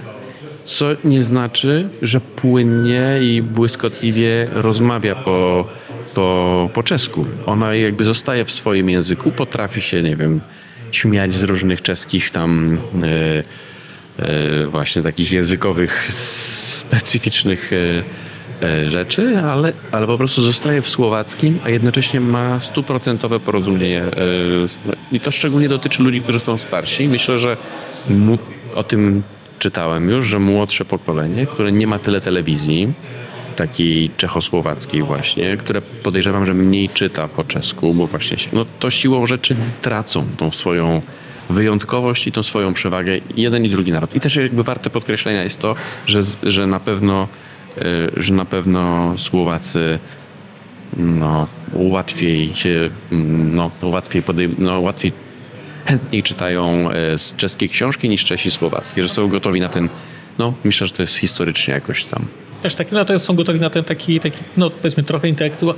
co 0.66 0.86
nie 1.04 1.24
znaczy, 1.24 1.90
że 2.02 2.22
płynnie 2.22 3.20
i 3.22 3.42
błyskotliwie 3.42 4.48
rozmawia 4.54 5.16
po, 5.16 5.68
po, 6.18 6.70
po 6.74 6.84
czesku. 6.84 7.26
Ona 7.46 7.76
jakby 7.76 8.04
zostaje 8.04 8.46
w 8.46 8.52
swoim 8.52 8.90
języku, 8.90 9.32
potrafi 9.32 9.82
się, 9.82 10.04
nie 10.04 10.16
wiem, 10.16 10.42
śmiać 10.92 11.34
z 11.34 11.44
różnych 11.44 11.82
czeskich 11.82 12.32
tam 12.32 12.78
e, 13.04 13.44
e, 14.24 14.68
właśnie 14.68 15.02
takich 15.04 15.32
językowych 15.32 16.12
specyficznych 16.92 17.72
e, 18.62 18.90
rzeczy, 18.90 19.40
ale, 19.40 19.74
ale 19.92 20.08
po 20.08 20.18
prostu 20.18 20.42
zostaje 20.42 20.82
w 20.82 20.90
słowackim, 20.90 21.60
a 21.64 21.70
jednocześnie 21.70 22.20
ma 22.20 22.60
stuprocentowe 22.60 23.40
porozumienie. 23.40 24.02
E, 24.02 24.12
I 25.12 25.20
to 25.20 25.32
szczególnie 25.32 25.70
dotyczy 25.70 26.04
ludzi, 26.04 26.22
którzy 26.22 26.40
są 26.40 26.58
starsi. 26.58 27.08
Myślę, 27.08 27.40
że 27.40 27.58
o 28.76 28.84
tym 28.84 29.24
czytałem 29.60 30.10
już, 30.10 30.26
że 30.26 30.40
młodsze 30.40 30.86
pokolenie, 30.86 31.46
które 31.46 31.72
nie 31.72 31.88
ma 31.88 32.00
tyle 32.00 32.22
telewizji, 32.22 32.94
takiej 33.58 34.10
czechosłowackiej 34.18 35.04
właśnie, 35.04 35.58
które 35.58 35.82
podejrzewam, 35.82 36.46
że 36.46 36.54
mniej 36.54 36.90
czyta 36.90 37.28
po 37.28 37.44
czesku, 37.44 37.94
bo 37.94 38.08
właśnie 38.08 38.38
się, 38.38 38.50
no 38.54 38.66
to 38.80 38.90
siłą 38.90 39.26
rzeczy 39.26 39.56
tracą 39.82 40.26
tą 40.38 40.52
swoją 40.52 41.02
wyjątkowość 41.50 42.28
i 42.28 42.32
tą 42.32 42.44
swoją 42.44 42.74
przewagę 42.74 43.20
jeden 43.36 43.66
i 43.66 43.70
drugi 43.70 43.92
naród. 43.92 44.16
I 44.16 44.20
też 44.20 44.36
jakby 44.36 44.64
warte 44.64 44.90
podkreślenia 44.90 45.44
jest 45.44 45.60
to, 45.60 45.76
że, 46.06 46.20
że 46.44 46.68
na 46.68 46.80
pewno 46.80 47.28
e, 47.78 47.82
że 48.18 48.34
na 48.34 48.46
pewno 48.46 49.14
Słowacy 49.18 50.00
no, 50.98 51.48
łatwiej 51.74 52.56
się, 52.56 52.90
no, 53.52 53.72
łatwiej, 53.82 54.24
podej- 54.24 54.60
no, 54.60 54.80
łatwiej 54.80 55.12
chętniej 55.86 56.24
czytają 56.24 56.92
e, 56.92 56.96
czeskie 57.38 57.68
książki 57.68 58.10
niż 58.10 58.26
Czesi 58.26 58.52
słowackie, 58.52 59.04
że 59.04 59.10
są 59.10 59.28
gotowi 59.28 59.60
na 59.60 59.70
ten, 59.70 59.90
no 60.38 60.54
myślę, 60.64 60.88
że 60.88 60.94
to 60.94 61.04
jest 61.04 61.16
historycznie 61.18 61.74
jakoś 61.74 62.06
tam 62.06 62.26
też 62.64 62.76
taki, 62.76 62.96
no 62.96 63.06
to 63.06 63.20
są 63.20 63.36
gotowi 63.36 63.60
na 63.60 63.70
ten 63.70 63.84
taki, 63.84 64.20
taki 64.20 64.40
no 64.58 64.70
powiedzmy 64.70 65.04
trochę 65.04 65.28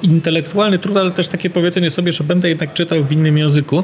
intelektualny 0.02 0.80
trud, 0.80 0.98
ale 0.98 1.12
też 1.12 1.28
takie 1.28 1.50
powiedzenie 1.50 1.90
sobie, 1.90 2.14
że 2.14 2.24
będę 2.24 2.50
jednak 2.50 2.74
czytał 2.74 3.04
w 3.04 3.12
innym 3.12 3.38
języku. 3.38 3.84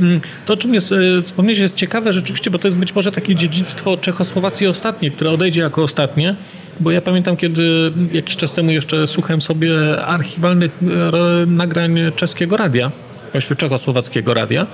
Mm, 0.00 0.20
to, 0.46 0.54
o 0.54 0.56
czym 0.56 0.74
jest, 0.74 0.92
e, 0.92 1.22
wspomnieć 1.22 1.58
jest 1.58 1.74
ciekawe 1.74 2.12
rzeczywiście, 2.12 2.50
bo 2.50 2.58
to 2.58 2.68
jest 2.68 2.78
być 2.78 2.94
może 2.94 3.12
takie 3.12 3.34
dziedzictwo 3.34 3.96
Czechosłowacji 3.96 4.66
ostatnie, 4.66 5.10
które 5.10 5.30
odejdzie 5.30 5.60
jako 5.60 5.82
ostatnie, 5.82 6.36
bo 6.80 6.90
ja 6.90 7.00
pamiętam, 7.00 7.36
kiedy 7.36 7.92
jakiś 8.12 8.36
czas 8.36 8.52
temu 8.52 8.70
jeszcze 8.70 9.06
słuchałem 9.06 9.42
sobie 9.42 10.00
archiwalnych 10.06 10.78
e, 10.82 11.46
nagrań 11.46 11.98
czeskiego 12.16 12.56
radia, 12.56 12.90
właściwie 13.32 13.56
czechosłowackiego 13.56 14.34
radia 14.34 14.66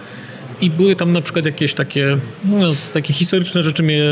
i 0.61 0.71
były 0.71 0.97
tam 0.97 1.13
na 1.13 1.21
przykład 1.21 1.45
jakieś 1.45 1.75
takie, 1.75 2.17
no, 2.45 2.73
takie 2.95 3.13
historyczne 3.13 3.63
rzeczy 3.63 3.83
mnie 3.83 4.05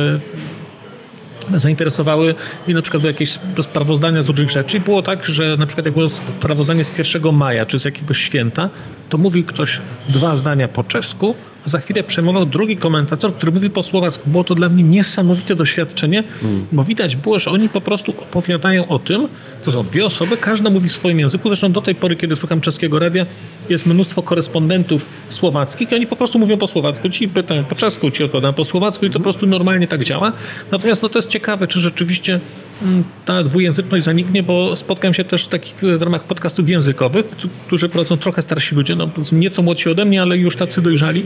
zainteresowały 1.54 2.34
i 2.66 2.74
na 2.74 2.82
przykład 2.82 3.04
jakieś 3.04 3.38
sprawozdania 3.60 4.22
z 4.22 4.28
różnych 4.28 4.50
rzeczy. 4.50 4.76
I 4.76 4.80
było 4.80 5.02
tak, 5.02 5.24
że 5.24 5.56
na 5.56 5.66
przykład 5.66 5.86
jak 5.86 5.94
było 5.94 6.08
sprawozdanie 6.08 6.84
z 6.84 6.98
1 7.14 7.34
maja 7.34 7.66
czy 7.66 7.78
z 7.78 7.84
jakiegoś 7.84 8.18
święta, 8.18 8.68
to 9.08 9.18
mówił 9.18 9.44
ktoś 9.44 9.80
dwa 10.08 10.36
zdania 10.36 10.68
po 10.68 10.84
czesku, 10.84 11.34
za 11.68 11.78
chwilę 11.78 12.04
przejmował 12.04 12.46
drugi 12.46 12.76
komentator, 12.76 13.34
który 13.34 13.52
mówił 13.52 13.70
po 13.70 13.82
słowacku. 13.82 14.30
Było 14.30 14.44
to 14.44 14.54
dla 14.54 14.68
mnie 14.68 14.82
niesamowite 14.82 15.56
doświadczenie, 15.56 16.24
hmm. 16.40 16.66
bo 16.72 16.84
widać 16.84 17.16
było, 17.16 17.38
że 17.38 17.50
oni 17.50 17.68
po 17.68 17.80
prostu 17.80 18.14
opowiadają 18.18 18.88
o 18.88 18.98
tym, 18.98 19.28
to 19.64 19.72
są 19.72 19.82
dwie 19.82 20.06
osoby, 20.06 20.36
każda 20.36 20.70
mówi 20.70 20.88
w 20.88 20.92
swoim 20.92 21.20
języku, 21.20 21.48
zresztą 21.48 21.72
do 21.72 21.80
tej 21.80 21.94
pory, 21.94 22.16
kiedy 22.16 22.36
słucham 22.36 22.60
czeskiego 22.60 22.98
radia, 22.98 23.26
jest 23.68 23.86
mnóstwo 23.86 24.22
korespondentów 24.22 25.08
słowackich 25.28 25.92
i 25.92 25.94
oni 25.94 26.06
po 26.06 26.16
prostu 26.16 26.38
mówią 26.38 26.56
po 26.56 26.68
słowacku, 26.68 27.08
ci 27.08 27.28
pytają 27.28 27.64
po 27.64 27.74
czesku, 27.74 28.10
ci 28.10 28.24
odpowiadają 28.24 28.54
po 28.54 28.64
słowacku 28.64 29.06
i 29.06 29.10
to 29.10 29.18
po 29.18 29.22
prostu 29.22 29.46
normalnie 29.46 29.88
tak 29.88 30.04
działa. 30.04 30.32
Natomiast 30.70 31.02
no, 31.02 31.08
to 31.08 31.18
jest 31.18 31.28
ciekawe, 31.28 31.66
czy 31.66 31.80
rzeczywiście 31.80 32.40
mm, 32.82 33.04
ta 33.24 33.42
dwujęzyczność 33.42 34.04
zaniknie, 34.04 34.42
bo 34.42 34.76
spotkałem 34.76 35.14
się 35.14 35.24
też 35.24 35.46
takich 35.46 35.76
w 35.98 36.02
ramach 36.02 36.24
podcastów 36.24 36.68
językowych, 36.68 37.26
którzy 37.66 37.88
prowadzą 37.88 38.16
trochę 38.16 38.42
starsi 38.42 38.74
ludzie, 38.74 38.96
no, 38.96 39.10
nieco 39.32 39.62
młodsi 39.62 39.90
ode 39.90 40.04
mnie, 40.04 40.22
ale 40.22 40.36
już 40.36 40.56
tacy 40.56 40.82
dojrzali 40.82 41.22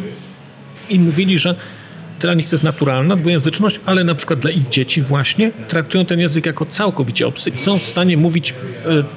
i 0.94 0.98
mówili, 0.98 1.38
że 1.38 1.54
dla 2.20 2.34
nich 2.34 2.48
to 2.48 2.54
jest 2.54 2.64
naturalna 2.64 3.16
dwujęzyczność, 3.16 3.80
ale 3.86 4.04
na 4.04 4.14
przykład 4.14 4.38
dla 4.38 4.50
ich 4.50 4.68
dzieci 4.68 5.02
właśnie 5.02 5.50
traktują 5.68 6.04
ten 6.04 6.20
język 6.20 6.46
jako 6.46 6.66
całkowicie 6.66 7.26
obcy 7.26 7.50
i 7.50 7.58
są 7.58 7.78
w 7.78 7.86
stanie 7.86 8.16
mówić 8.16 8.50
e, 8.50 8.54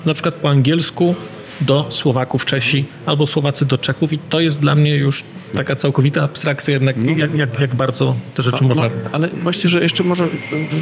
na 0.05 0.13
przykład 0.13 0.35
po 0.35 0.49
angielsku 0.49 1.15
do 1.61 1.85
Słowaków, 1.89 2.45
Czesi 2.45 2.85
albo 3.05 3.27
Słowacy 3.27 3.65
do 3.65 3.77
Czechów 3.77 4.13
i 4.13 4.19
to 4.19 4.39
jest 4.39 4.59
dla 4.59 4.75
mnie 4.75 4.95
już 4.95 5.23
taka 5.55 5.75
całkowita 5.75 6.23
abstrakcja 6.23 6.73
jednak, 6.73 6.95
no. 6.97 7.11
jak, 7.11 7.35
jak, 7.35 7.59
jak 7.59 7.75
bardzo 7.75 8.15
te 8.35 8.43
rzeczy 8.43 8.57
no, 8.61 8.67
można... 8.67 8.83
No, 8.83 9.09
ale 9.11 9.27
właśnie, 9.27 9.69
że 9.69 9.81
jeszcze 9.81 10.03
może 10.03 10.27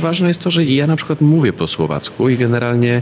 ważne 0.02 0.28
jest 0.28 0.42
to, 0.44 0.52
że 0.52 0.66
ja 0.66 0.88
na 0.88 0.96
przykład 0.96 1.22
mówię 1.22 1.54
po 1.54 1.68
słowacku 1.68 2.30
i 2.30 2.38
generalnie 2.38 3.02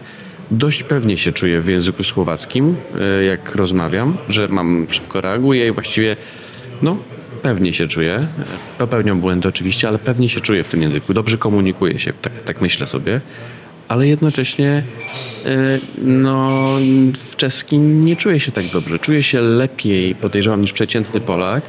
dość 0.52 0.84
pewnie 0.84 1.18
się 1.18 1.32
czuję 1.32 1.62
w 1.62 1.68
języku 1.68 2.04
słowackim, 2.04 2.76
e, 3.02 3.24
jak 3.24 3.56
rozmawiam, 3.56 4.18
że 4.30 4.48
mam 4.48 4.88
szybko 4.90 5.22
reaguję 5.22 5.68
i 5.68 5.72
właściwie 5.72 6.16
no, 6.82 6.98
pewnie 7.42 7.74
się 7.74 7.88
czuję. 7.88 8.28
Popełniam 8.78 9.22
błędy 9.22 9.48
oczywiście, 9.48 9.88
ale 9.88 10.00
pewnie 10.00 10.30
się 10.30 10.42
czuję 10.42 10.64
w 10.64 10.70
tym 10.70 10.82
języku. 10.82 11.14
Dobrze 11.14 11.38
komunikuję 11.38 12.00
się, 12.00 12.14
tak, 12.22 12.34
tak 12.46 12.62
myślę 12.62 12.88
sobie. 12.88 13.22
Ale 13.88 14.08
jednocześnie 14.08 14.84
e, 15.46 15.80
no, 16.02 16.68
w 17.30 17.36
czeskim 17.36 18.06
nie 18.06 18.16
czuję 18.16 18.40
się 18.40 18.52
tak 18.52 18.66
dobrze. 18.66 19.00
Czuję 19.00 19.24
się 19.24 19.42
lepiej, 19.42 20.16
podejrzewam, 20.16 20.62
niż 20.62 20.74
przeciętny 20.74 21.22
Polak 21.22 21.64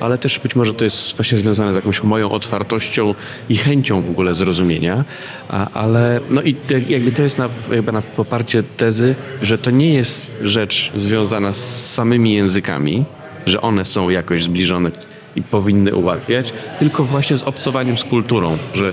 ale 0.00 0.18
też 0.18 0.38
być 0.38 0.56
może 0.56 0.74
to 0.74 0.84
jest 0.84 1.16
właśnie 1.16 1.38
związane 1.38 1.72
z 1.72 1.76
jakąś 1.76 2.02
moją 2.02 2.30
otwartością 2.30 3.14
i 3.48 3.56
chęcią 3.56 4.02
w 4.02 4.10
ogóle 4.10 4.34
zrozumienia, 4.34 5.04
a, 5.48 5.70
ale 5.70 6.20
no 6.30 6.42
i 6.42 6.56
jakby 6.88 7.12
to 7.12 7.22
jest 7.22 7.38
na, 7.38 7.48
jakby 7.72 7.92
na 7.92 8.02
poparcie 8.02 8.62
tezy, 8.62 9.14
że 9.42 9.58
to 9.58 9.70
nie 9.70 9.94
jest 9.94 10.30
rzecz 10.42 10.92
związana 10.94 11.52
z 11.52 11.92
samymi 11.92 12.34
językami, 12.34 13.04
że 13.46 13.60
one 13.60 13.84
są 13.84 14.08
jakoś 14.08 14.44
zbliżone 14.44 14.90
i 15.36 15.42
powinny 15.42 15.94
ułatwiać, 15.94 16.52
tylko 16.78 17.04
właśnie 17.04 17.36
z 17.36 17.42
obcowaniem 17.42 17.98
z 17.98 18.04
kulturą, 18.04 18.58
że 18.74 18.92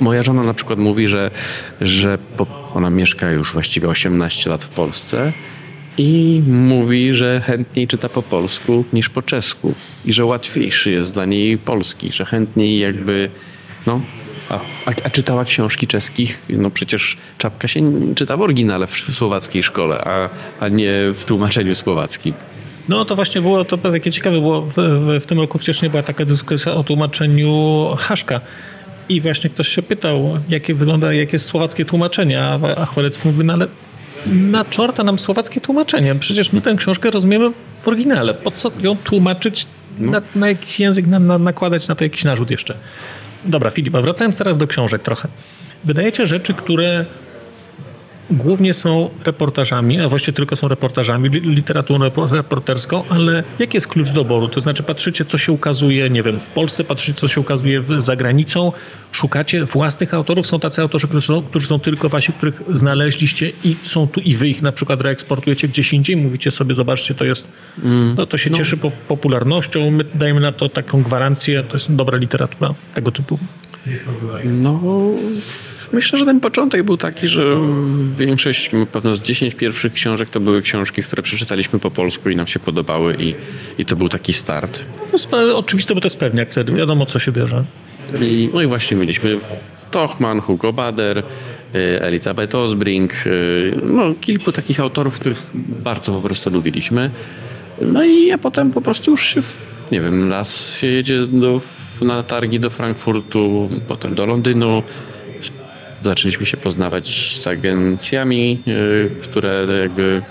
moja 0.00 0.22
żona 0.22 0.42
na 0.42 0.54
przykład 0.54 0.78
mówi, 0.78 1.08
że, 1.08 1.30
że 1.80 2.18
ona 2.74 2.90
mieszka 2.90 3.30
już 3.30 3.52
właściwie 3.52 3.88
18 3.88 4.50
lat 4.50 4.64
w 4.64 4.68
Polsce 4.68 5.32
i 5.98 6.42
mówi, 6.46 7.12
że 7.12 7.40
chętniej 7.40 7.88
czyta 7.88 8.08
po 8.08 8.22
polsku 8.22 8.84
niż 8.92 9.08
po 9.08 9.22
czesku 9.22 9.74
i 10.04 10.12
że 10.12 10.24
łatwiejszy 10.24 10.90
jest 10.90 11.12
dla 11.14 11.24
niej 11.24 11.58
polski, 11.58 12.12
że 12.12 12.24
chętniej 12.24 12.78
jakby 12.78 13.30
no, 13.86 14.00
a, 14.48 14.54
a, 14.86 14.92
a, 15.04 15.10
czytała 15.10 15.44
książki 15.44 15.86
czeskich? 15.86 16.42
No 16.48 16.70
przecież 16.70 17.16
Czapka 17.38 17.68
się 17.68 17.92
czyta 18.14 18.36
w 18.36 18.42
oryginale 18.42 18.86
w 18.86 19.14
słowackiej 19.14 19.62
szkole, 19.62 20.04
a, 20.04 20.28
a 20.60 20.68
nie 20.68 20.92
w 21.14 21.24
tłumaczeniu 21.24 21.74
słowackim. 21.74 22.34
No 22.88 23.04
to 23.04 23.16
właśnie 23.16 23.40
było 23.40 23.64
to 23.64 23.78
takie 23.78 24.10
ciekawe, 24.10 24.40
było 24.40 24.62
w, 24.62 24.74
w, 24.74 25.20
w 25.20 25.26
tym 25.26 25.40
roku 25.40 25.58
wcześniej 25.58 25.90
była 25.90 26.02
taka 26.02 26.24
dyskusja 26.24 26.74
o 26.74 26.84
tłumaczeniu 26.84 27.88
Haszka. 27.98 28.40
I 29.08 29.20
właśnie 29.20 29.50
ktoś 29.50 29.68
się 29.68 29.82
pytał, 29.82 30.38
jakie 30.48 30.74
wygląda, 30.74 31.12
jakie 31.12 31.32
jest 31.32 31.46
słowackie 31.46 31.84
tłumaczenie, 31.84 32.42
a, 32.42 32.58
a 32.76 32.86
Chwalecki 32.86 33.28
mówi, 33.28 33.44
no 33.44 33.52
ale 33.52 33.66
na 34.26 34.64
czorta 34.64 35.04
nam 35.04 35.18
słowackie 35.18 35.60
tłumaczenie. 35.60 36.14
Przecież 36.14 36.52
my 36.52 36.60
tę 36.60 36.74
książkę 36.74 37.10
rozumiemy 37.10 37.50
w 37.82 37.88
oryginale. 37.88 38.34
Po 38.34 38.50
co 38.50 38.72
ją 38.80 38.96
tłumaczyć 38.96 39.66
no. 39.98 40.12
na, 40.12 40.22
na, 40.36 40.48
jakiś 40.48 40.80
język, 40.80 41.06
na, 41.06 41.18
na, 41.18 41.38
nakładać 41.38 41.88
na 41.88 41.94
to 41.94 42.04
jakiś 42.04 42.24
narzut 42.24 42.50
jeszcze? 42.50 42.74
Dobra, 43.44 43.70
Filipa, 43.70 44.00
wracając 44.00 44.38
teraz 44.38 44.56
do 44.56 44.66
książek 44.66 45.02
trochę. 45.02 45.28
Wydajecie 45.84 46.26
rzeczy, 46.26 46.54
które 46.54 47.04
głównie 48.30 48.74
są 48.74 49.10
reportażami, 49.24 50.00
a 50.00 50.08
właściwie 50.08 50.32
tylko 50.32 50.56
są 50.56 50.68
reportażami, 50.68 51.28
literaturą 51.30 52.10
reporterską, 52.30 53.02
ale 53.08 53.44
jaki 53.58 53.76
jest 53.76 53.86
klucz 53.86 54.10
doboru? 54.10 54.48
To 54.48 54.60
znaczy 54.60 54.82
patrzycie, 54.82 55.24
co 55.24 55.38
się 55.38 55.52
ukazuje, 55.52 56.10
nie 56.10 56.22
wiem, 56.22 56.40
w 56.40 56.48
Polsce, 56.48 56.84
patrzycie, 56.84 57.20
co 57.20 57.28
się 57.28 57.40
ukazuje 57.40 57.82
za 57.98 58.16
granicą, 58.16 58.72
szukacie 59.12 59.64
własnych 59.64 60.14
autorów, 60.14 60.46
są 60.46 60.60
tacy 60.60 60.82
autorzy, 60.82 61.08
którzy 61.08 61.26
są, 61.26 61.42
którzy 61.42 61.66
są 61.66 61.80
tylko 61.80 62.08
wasi, 62.08 62.32
których 62.32 62.62
znaleźliście 62.70 63.52
i 63.64 63.76
są 63.82 64.08
tu 64.08 64.20
i 64.20 64.34
wy 64.34 64.48
ich 64.48 64.62
na 64.62 64.72
przykład 64.72 65.02
reeksportujecie 65.02 65.68
gdzieś 65.68 65.92
indziej, 65.92 66.16
mówicie 66.16 66.50
sobie, 66.50 66.74
zobaczcie, 66.74 67.14
to 67.14 67.24
jest, 67.24 67.48
no 68.16 68.26
to 68.26 68.38
się 68.38 68.50
no. 68.50 68.56
cieszy 68.56 68.76
po, 68.76 68.90
popularnością, 68.90 69.90
my 69.90 70.04
dajemy 70.14 70.40
na 70.40 70.52
to 70.52 70.68
taką 70.68 71.02
gwarancję, 71.02 71.62
to 71.62 71.76
jest 71.76 71.94
dobra 71.94 72.18
literatura 72.18 72.74
tego 72.94 73.12
typu. 73.12 73.38
No, 74.44 74.80
myślę, 75.92 76.18
że 76.18 76.24
ten 76.24 76.40
początek 76.40 76.82
był 76.82 76.96
taki, 76.96 77.26
że 77.26 77.56
większość, 78.18 78.70
pewno 78.92 79.14
z 79.14 79.20
10 79.20 79.54
pierwszych 79.54 79.92
książek 79.92 80.28
to 80.28 80.40
były 80.40 80.62
książki, 80.62 81.02
które 81.02 81.22
przeczytaliśmy 81.22 81.78
po 81.78 81.90
polsku 81.90 82.30
i 82.30 82.36
nam 82.36 82.46
się 82.46 82.58
podobały 82.58 83.16
i, 83.18 83.34
i 83.78 83.84
to 83.84 83.96
był 83.96 84.08
taki 84.08 84.32
start. 84.32 84.86
No, 85.32 85.58
oczywiste, 85.58 85.94
bo 85.94 86.00
to 86.00 86.06
jest 86.06 86.16
pewniak 86.16 86.50
wtedy, 86.50 86.72
wiadomo 86.72 87.06
co 87.06 87.18
się 87.18 87.32
bierze. 87.32 87.64
I, 88.20 88.50
no 88.54 88.62
i 88.62 88.66
właśnie 88.66 88.96
mieliśmy 88.96 89.38
Tochman, 89.90 90.40
Hugo 90.40 90.72
Bader, 90.72 91.18
y, 91.18 91.22
Elizabeth 92.00 92.54
Osbrink, 92.54 93.12
y, 93.26 93.80
no 93.82 94.14
kilku 94.20 94.52
takich 94.52 94.80
autorów, 94.80 95.18
których 95.18 95.42
bardzo 95.54 96.12
po 96.12 96.20
prostu 96.20 96.50
lubiliśmy. 96.50 97.10
No 97.80 98.04
i 98.04 98.26
ja 98.26 98.38
potem 98.38 98.70
po 98.70 98.80
prostu 98.80 99.10
już 99.10 99.26
się, 99.26 99.40
nie 99.92 100.00
wiem, 100.00 100.30
raz 100.30 100.76
się 100.76 100.86
jedzie 100.86 101.26
do 101.26 101.60
na 102.02 102.22
targi 102.22 102.60
do 102.60 102.70
Frankfurtu, 102.70 103.70
potem 103.88 104.14
do 104.14 104.26
Londynu. 104.26 104.82
Zaczęliśmy 106.02 106.46
się 106.46 106.56
poznawać 106.56 107.36
z 107.40 107.46
agencjami, 107.46 108.62
y, 108.68 109.10
które 109.22 109.66
jakby 109.82 110.22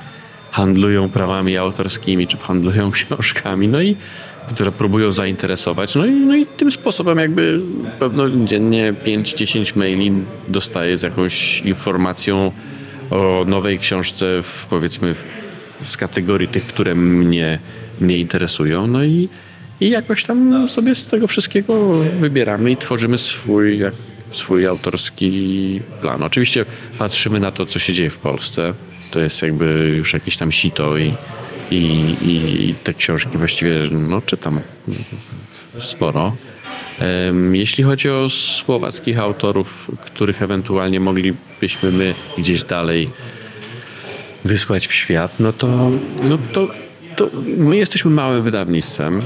handlują 0.52 1.10
prawami 1.10 1.58
autorskimi, 1.58 2.28
czy 2.28 2.38
handlują 2.38 2.92
książkami, 2.98 3.68
no 3.68 3.82
i 3.82 3.96
które 4.48 4.72
próbują 4.72 5.12
zainteresować. 5.12 5.96
No 5.96 6.06
i, 6.06 6.12
no 6.12 6.36
i 6.36 6.46
tym 6.46 6.72
sposobem 6.72 7.18
jakby 7.18 7.60
pewno 8.00 8.30
dziennie 8.30 8.94
5-10 9.06 9.78
maili 9.78 10.12
dostaję 10.48 10.98
z 10.98 11.02
jakąś 11.02 11.62
informacją 11.62 12.52
o 13.12 13.46
nowej 13.48 13.80
książce 13.80 14.44
w, 14.44 14.68
powiedzmy 14.70 15.16
z 15.84 15.98
kategorii 15.98 16.48
tych, 16.48 16.68
które 16.68 16.96
mnie, 16.96 17.60
mnie 18.02 18.18
interesują. 18.18 18.88
No 18.88 19.04
i 19.04 19.30
i 19.84 19.90
jakoś 19.90 20.24
tam 20.24 20.70
sobie 20.70 20.96
z 20.96 21.08
tego 21.08 21.28
wszystkiego 21.28 21.94
wybieramy 22.20 22.72
i 22.72 22.78
tworzymy 22.78 23.18
swój, 23.18 23.82
swój 24.32 24.68
autorski 24.68 25.82
plan. 26.02 26.24
Oczywiście 26.24 26.66
patrzymy 27.00 27.40
na 27.40 27.52
to, 27.52 27.66
co 27.66 27.80
się 27.80 27.94
dzieje 27.94 28.10
w 28.10 28.18
Polsce. 28.18 28.74
To 29.12 29.20
jest 29.20 29.42
jakby 29.42 29.94
już 29.98 30.14
jakieś 30.14 30.38
tam 30.38 30.52
sito 30.52 30.98
i, 30.98 31.14
i, 31.72 31.86
i 32.70 32.76
te 32.84 32.94
książki 32.94 33.38
właściwie 33.38 33.74
no, 33.92 34.22
czytam 34.22 34.60
sporo. 35.80 36.36
Jeśli 37.52 37.84
chodzi 37.84 38.10
o 38.10 38.30
słowackich 38.30 39.20
autorów, 39.20 39.92
których 40.06 40.42
ewentualnie 40.42 41.00
moglibyśmy 41.00 41.92
my 41.92 42.14
gdzieś 42.38 42.64
dalej 42.64 43.10
wysłać 44.46 44.88
w 44.88 44.94
świat, 44.94 45.40
no 45.40 45.54
to, 45.54 45.92
no 46.24 46.38
to, 46.54 46.68
to 47.16 47.30
my 47.58 47.78
jesteśmy 47.78 48.12
małym 48.12 48.44
wydawnictwem 48.44 49.22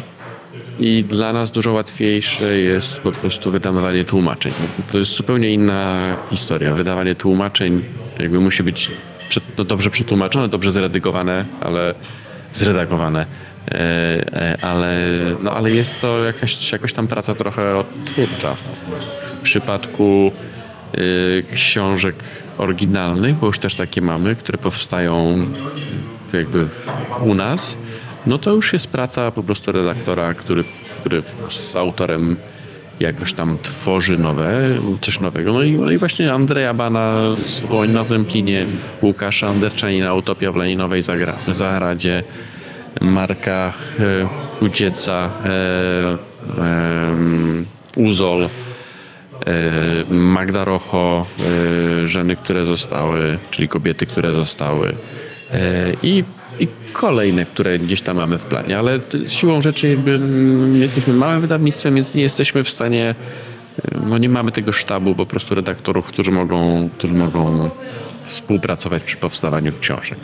I 0.80 1.04
dla 1.04 1.34
nas 1.34 1.52
dużo 1.52 1.74
łatwiejsze 1.74 2.58
jest 2.58 3.00
po 3.00 3.12
prostu 3.12 3.52
wydawanie 3.52 4.06
tłumaczeń. 4.06 4.54
To 4.92 4.98
jest 4.98 5.16
zupełnie 5.16 5.54
inna 5.54 6.16
historia. 6.30 6.74
Wydawanie 6.74 7.16
tłumaczeń 7.16 7.84
jakby 8.20 8.40
musi 8.40 8.64
być 8.64 8.92
no, 9.58 9.64
dobrze 9.64 9.90
przetłumaczone, 9.90 10.50
dobrze 10.50 10.72
zredagowane, 10.72 11.46
ale 11.62 11.94
zredagowane. 12.54 13.26
E, 13.72 13.76
e, 14.34 14.58
ale, 14.62 14.98
no, 15.44 15.52
ale 15.52 15.72
jest 15.72 16.02
to 16.02 16.24
jakaś, 16.24 16.72
jakoś 16.72 16.94
tam 16.94 17.08
praca 17.08 17.36
trochę 17.36 17.78
odtwórcza. 17.78 18.56
W 19.40 19.42
przypadku 19.42 20.32
y, 20.98 21.44
książek 21.56 22.16
oryginalnych, 22.58 23.36
bo 23.36 23.48
już 23.48 23.60
też 23.60 23.76
takie 23.76 24.02
mamy, 24.02 24.36
które 24.36 24.58
powstają 24.58 25.46
jakby 26.34 26.68
u 27.22 27.34
nas, 27.34 27.78
no 28.28 28.38
to 28.38 28.52
już 28.52 28.74
jest 28.74 28.88
praca 28.88 29.32
po 29.32 29.44
prostu 29.44 29.72
redaktora, 29.72 30.34
który, 30.34 30.64
który 31.00 31.24
z 31.50 31.76
autorem 31.76 32.36
jakoś 33.00 33.34
tam 33.34 33.58
tworzy 33.62 34.18
nowe, 34.18 34.62
coś 35.02 35.20
nowego. 35.20 35.54
No 35.54 35.64
i, 35.64 35.72
no 35.72 35.92
i 35.92 35.98
właśnie 35.98 36.34
Andrzeja 36.34 36.74
Bana 36.74 37.22
Słoń 37.44 37.90
na 37.90 38.04
Zemplinie, 38.04 38.66
Łukasza 39.02 39.48
Anderczanina 39.48 40.14
Utopia 40.14 40.52
w 40.52 40.56
Leninowej 40.56 41.04
Zagradzie, 41.52 42.24
Marka 43.02 43.74
e, 44.00 44.66
Ucieca, 44.66 45.30
e, 45.46 45.50
e, 46.62 47.18
Uzol, 47.96 48.44
e, 48.44 48.50
Magda 50.10 50.66
Rocho, 50.66 51.26
e, 52.04 52.08
żeny, 52.08 52.36
które 52.36 52.66
zostały, 52.66 53.38
czyli 53.52 53.68
kobiety, 53.68 54.06
które 54.06 54.32
zostały 54.32 54.90
e, 55.52 55.94
i 56.04 56.24
kolejne, 56.94 57.46
które 57.46 57.80
gdzieś 57.80 58.02
tam 58.02 58.18
mamy 58.18 58.38
w 58.38 58.46
planie, 58.46 58.78
ale 58.78 59.00
siłą 59.28 59.62
rzeczy 59.62 59.90
jakby 59.90 60.12
mm, 60.12 60.82
jesteśmy 60.82 61.14
małym 61.14 61.42
wydawnictwem, 61.42 61.96
więc 61.96 62.14
nie 62.14 62.22
jesteśmy 62.22 62.64
w 62.64 62.70
stanie, 62.70 63.16
no 64.06 64.18
nie 64.18 64.30
mamy 64.30 64.52
tego 64.52 64.72
sztabu 64.72 65.16
po 65.16 65.26
prostu 65.26 65.56
redaktorów, 65.56 66.06
którzy 66.06 66.32
mogą, 66.32 66.90
którzy 66.98 67.14
mogą 67.14 67.70
współpracować 68.24 69.04
przy 69.04 69.18
powstawaniu 69.18 69.74
książek. 69.80 70.18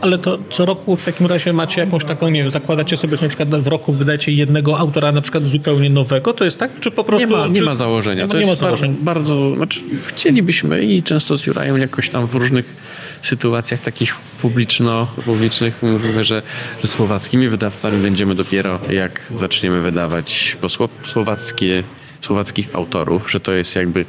Ale 0.00 0.18
to 0.18 0.38
co 0.50 0.64
roku 0.64 0.96
w 0.96 1.04
takim 1.04 1.26
razie 1.26 1.52
macie 1.52 1.80
jakąś 1.80 2.04
taką, 2.04 2.30
nie 2.30 2.40
wiem, 2.42 2.50
zakładacie 2.50 2.96
sobie, 2.96 3.16
że 3.16 3.22
na 3.22 3.28
przykład 3.28 3.48
w 3.48 3.66
roku 3.66 3.92
wydajecie 3.92 4.32
jednego 4.32 4.78
autora 4.78 5.12
na 5.12 5.20
przykład 5.20 5.44
zupełnie 5.44 5.90
nowego, 5.90 6.34
to 6.34 6.44
jest 6.44 6.58
tak? 6.58 6.80
Czy 6.80 6.90
po 6.90 7.04
prostu... 7.04 7.28
Nie 7.28 7.36
ma, 7.36 7.46
nie 7.46 7.58
czy... 7.58 7.64
ma 7.64 7.74
założenia. 7.74 8.28
To 8.28 8.40
nie 8.40 8.46
ma 8.46 8.56
założeń. 8.56 8.96
bardzo, 9.00 9.54
znaczy 9.56 9.80
chcielibyśmy 10.06 10.84
i 10.84 11.02
często 11.02 11.38
z 11.38 11.46
Jurajem 11.46 11.78
jakoś 11.78 12.10
tam 12.10 12.26
w 12.26 12.34
różnych 12.34 12.76
sytuacjach 13.22 13.80
takich 13.80 14.14
publiczno, 14.40 15.06
publicznych 15.24 15.82
mówimy, 15.82 16.24
że, 16.24 16.42
że 16.82 16.88
słowackimi 16.88 17.48
wydawcami 17.48 18.02
będziemy 18.02 18.34
dopiero 18.34 18.80
jak 18.90 19.32
zaczniemy 19.36 19.80
wydawać 19.80 20.56
po 20.60 20.68
słowackie, 21.02 21.82
słowackich 22.20 22.68
autorów, 22.74 23.30
że 23.30 23.40
to 23.40 23.52
jest 23.52 23.76
jakby 23.76 24.04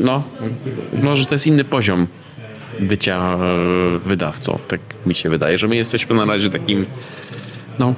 no, 0.00 0.22
no, 1.02 1.16
że 1.16 1.26
to 1.26 1.34
jest 1.34 1.46
inny 1.46 1.64
poziom 1.64 2.06
bycia 2.80 3.34
e, 3.34 3.98
wydawcą. 3.98 4.58
Tak 4.68 4.80
mi 5.06 5.14
się 5.14 5.30
wydaje, 5.30 5.58
że 5.58 5.68
my 5.68 5.76
jesteśmy 5.76 6.16
na 6.16 6.24
razie 6.24 6.50
takim, 6.50 6.86
no, 7.78 7.94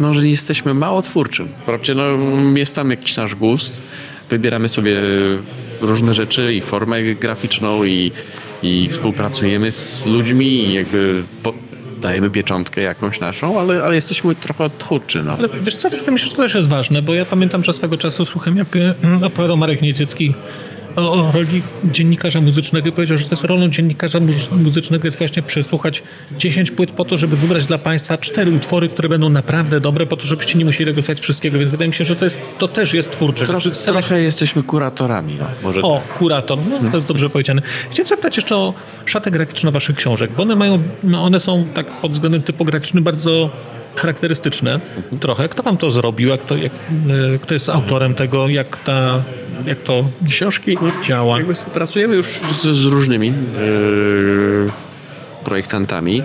no, 0.00 0.14
że 0.14 0.28
jesteśmy 0.28 0.74
mało 0.74 1.02
twórczym. 1.02 1.48
Wprawdzie 1.62 1.94
no, 1.94 2.04
jest 2.54 2.74
tam 2.74 2.90
jakiś 2.90 3.16
nasz 3.16 3.34
gust, 3.34 3.82
wybieramy 4.30 4.68
sobie 4.68 4.96
różne 5.80 6.14
rzeczy 6.14 6.54
i 6.54 6.60
formę 6.60 7.02
graficzną 7.02 7.84
i, 7.84 8.12
i 8.62 8.88
współpracujemy 8.90 9.70
z 9.70 10.06
ludźmi 10.06 10.46
i 10.46 10.72
jakby 10.72 11.22
po, 11.42 11.54
dajemy 12.00 12.30
pieczątkę 12.30 12.80
jakąś 12.80 13.20
naszą, 13.20 13.60
ale, 13.60 13.84
ale 13.84 13.94
jesteśmy 13.94 14.34
trochę 14.34 14.70
twórczy. 14.78 15.22
No. 15.22 15.32
Ale 15.38 15.48
wiesz 15.62 15.76
co, 15.76 15.90
tak 15.90 16.10
myślę, 16.10 16.28
że 16.28 16.34
to 16.34 16.42
też 16.42 16.54
jest 16.54 16.68
ważne, 16.68 17.02
bo 17.02 17.14
ja 17.14 17.24
pamiętam, 17.24 17.64
że 17.64 17.72
swego 17.72 17.98
czasu 17.98 18.24
słucham, 18.24 18.56
jak 18.56 18.76
mm, 18.76 19.24
opowiadał 19.24 19.56
Marek 19.56 19.82
Nieciecki 19.82 20.34
o, 21.00 21.32
roli 21.32 21.62
dziennikarza 21.84 22.40
muzycznego 22.40 22.88
i 22.88 22.92
powiedział, 22.92 23.18
że 23.18 23.24
to 23.24 23.30
jest 23.30 23.44
rolą 23.44 23.68
dziennikarza 23.68 24.18
muzycznego 24.50 25.06
jest 25.06 25.18
właśnie 25.18 25.42
przesłuchać 25.42 26.02
10 26.38 26.70
płyt 26.70 26.90
po 26.90 27.04
to, 27.04 27.16
żeby 27.16 27.36
wybrać 27.36 27.66
dla 27.66 27.78
Państwa 27.78 28.18
cztery 28.18 28.50
utwory, 28.50 28.88
które 28.88 29.08
będą 29.08 29.28
naprawdę 29.28 29.80
dobre, 29.80 30.06
po 30.06 30.16
to, 30.16 30.26
żebyście 30.26 30.58
nie 30.58 30.64
musieli 30.64 30.90
tego 30.90 31.02
słuchać 31.02 31.20
wszystkiego, 31.20 31.58
więc 31.58 31.70
wydaje 31.70 31.88
mi 31.88 31.94
się, 31.94 32.04
że 32.04 32.16
to, 32.16 32.24
jest, 32.24 32.36
to 32.58 32.68
też 32.68 32.94
jest 32.94 33.10
twórcze. 33.10 33.46
Trochę, 33.46 33.70
trochę 33.70 34.22
jesteśmy 34.22 34.62
kuratorami. 34.62 35.34
No, 35.34 35.46
może 35.62 35.82
o, 35.82 36.02
tak. 36.06 36.18
kurator, 36.18 36.58
no, 36.70 36.90
to 36.90 36.96
jest 36.96 37.08
dobrze 37.08 37.30
powiedziane. 37.30 37.62
Chciałem 37.90 38.06
zapytać 38.06 38.36
jeszcze 38.36 38.56
o 38.56 38.74
szatę 39.04 39.30
graficzną 39.30 39.70
Waszych 39.70 39.96
książek, 39.96 40.30
bo 40.36 40.42
one 40.42 40.56
mają, 40.56 40.82
no, 41.02 41.24
one 41.24 41.40
są 41.40 41.64
tak 41.74 42.00
pod 42.00 42.12
względem 42.12 42.42
typograficznym 42.42 43.04
bardzo 43.04 43.50
charakterystyczne 43.98 44.80
trochę. 45.20 45.48
Kto 45.48 45.62
wam 45.62 45.76
to 45.76 45.90
zrobił? 45.90 46.28
Jak 46.28 46.42
to, 46.42 46.56
jak, 46.56 46.72
e, 46.72 47.38
kto 47.38 47.54
jest 47.54 47.68
autorem 47.68 48.14
tego? 48.14 48.48
Jak, 48.48 48.76
ta, 48.76 49.22
jak 49.66 49.78
to 49.78 50.04
książki 50.28 50.78
działa? 51.04 51.36
Jakby 51.38 51.54
współpracujemy 51.54 52.14
już 52.14 52.26
z, 52.26 52.62
z 52.62 52.84
różnymi 52.84 53.26
yy, 53.26 54.70
projektantami. 55.44 56.16
Yy, 56.16 56.22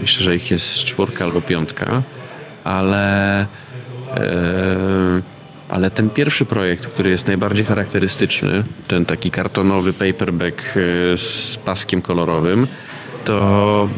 myślę, 0.00 0.24
że 0.24 0.36
ich 0.36 0.50
jest 0.50 0.84
czwórka 0.84 1.24
albo 1.24 1.40
piątka, 1.40 2.02
ale 2.64 3.46
yy, 4.16 5.22
ale 5.68 5.90
ten 5.90 6.10
pierwszy 6.10 6.44
projekt, 6.44 6.86
który 6.86 7.10
jest 7.10 7.26
najbardziej 7.26 7.64
charakterystyczny, 7.64 8.64
ten 8.88 9.06
taki 9.06 9.30
kartonowy 9.30 9.92
paperback 9.92 10.74
z 11.16 11.56
paskiem 11.64 12.02
kolorowym, 12.02 12.66
to 13.24 13.88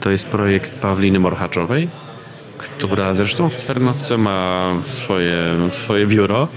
to 0.00 0.10
jest 0.10 0.26
projekt 0.26 0.78
Pawliny 0.78 1.18
Morchaczowej, 1.18 1.88
która 2.58 3.14
zresztą 3.14 3.50
w 3.50 3.56
Cernowce 3.56 4.18
ma 4.18 4.70
swoje, 4.82 5.68
swoje 5.72 6.06
biuro. 6.06 6.48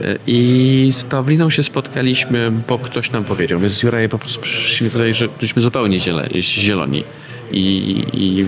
Y, 0.00 0.18
I 0.26 0.88
z 0.92 1.04
Pawliną 1.04 1.50
się 1.50 1.62
spotkaliśmy, 1.62 2.52
bo 2.68 2.78
ktoś 2.78 3.10
nam 3.10 3.24
powiedział. 3.24 3.58
Więc 3.58 3.72
z 3.72 3.82
Jurajem 3.82 4.10
po 4.10 4.18
prostu 4.18 4.40
przyszliśmy 4.40 4.90
tutaj, 4.90 5.14
że 5.14 5.28
byliśmy 5.28 5.62
zupełnie 5.62 5.98
zieloni. 6.40 7.04
I, 7.52 8.04
I, 8.12 8.46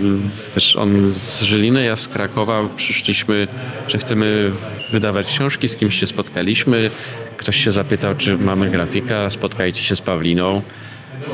też 0.54 0.76
on 0.76 1.12
z 1.12 1.42
Żyliny, 1.42 1.84
ja 1.84 1.96
z 1.96 2.08
Krakowa 2.08 2.68
przyszliśmy, 2.76 3.48
że 3.88 3.98
chcemy 3.98 4.52
wydawać 4.92 5.26
książki, 5.26 5.68
z 5.68 5.76
kimś 5.76 6.00
się 6.00 6.06
spotkaliśmy. 6.06 6.90
Ktoś 7.36 7.56
się 7.64 7.70
zapytał, 7.70 8.14
czy 8.16 8.38
mamy 8.38 8.70
grafika, 8.70 9.30
spotkajcie 9.30 9.82
się 9.82 9.96
z 9.96 10.00
Pawliną. 10.00 10.62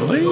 No 0.09 0.14
i 0.16 0.25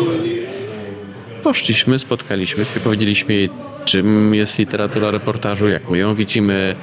poszliśmy, 1.42 1.98
spotkaliśmy 1.98 2.64
się, 2.64 2.80
powiedzieliśmy 2.80 3.34
jej, 3.34 3.50
czym 3.84 4.34
jest 4.34 4.58
literatura 4.58 5.10
reportażu, 5.10 5.68
jak 5.68 5.90
my 5.90 5.98
ją 5.98 6.14
widzimy. 6.14 6.74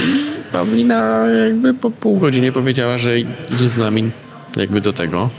I 0.00 0.28
Pawlina 0.52 1.26
jakby 1.26 1.74
po 1.74 1.90
pół 1.90 2.18
godzinie 2.18 2.52
powiedziała, 2.52 2.98
że 2.98 3.20
idzie 3.20 3.70
z 3.70 3.76
nami 3.76 4.10
jakby 4.56 4.80
do 4.80 4.92
tego. 4.92 5.30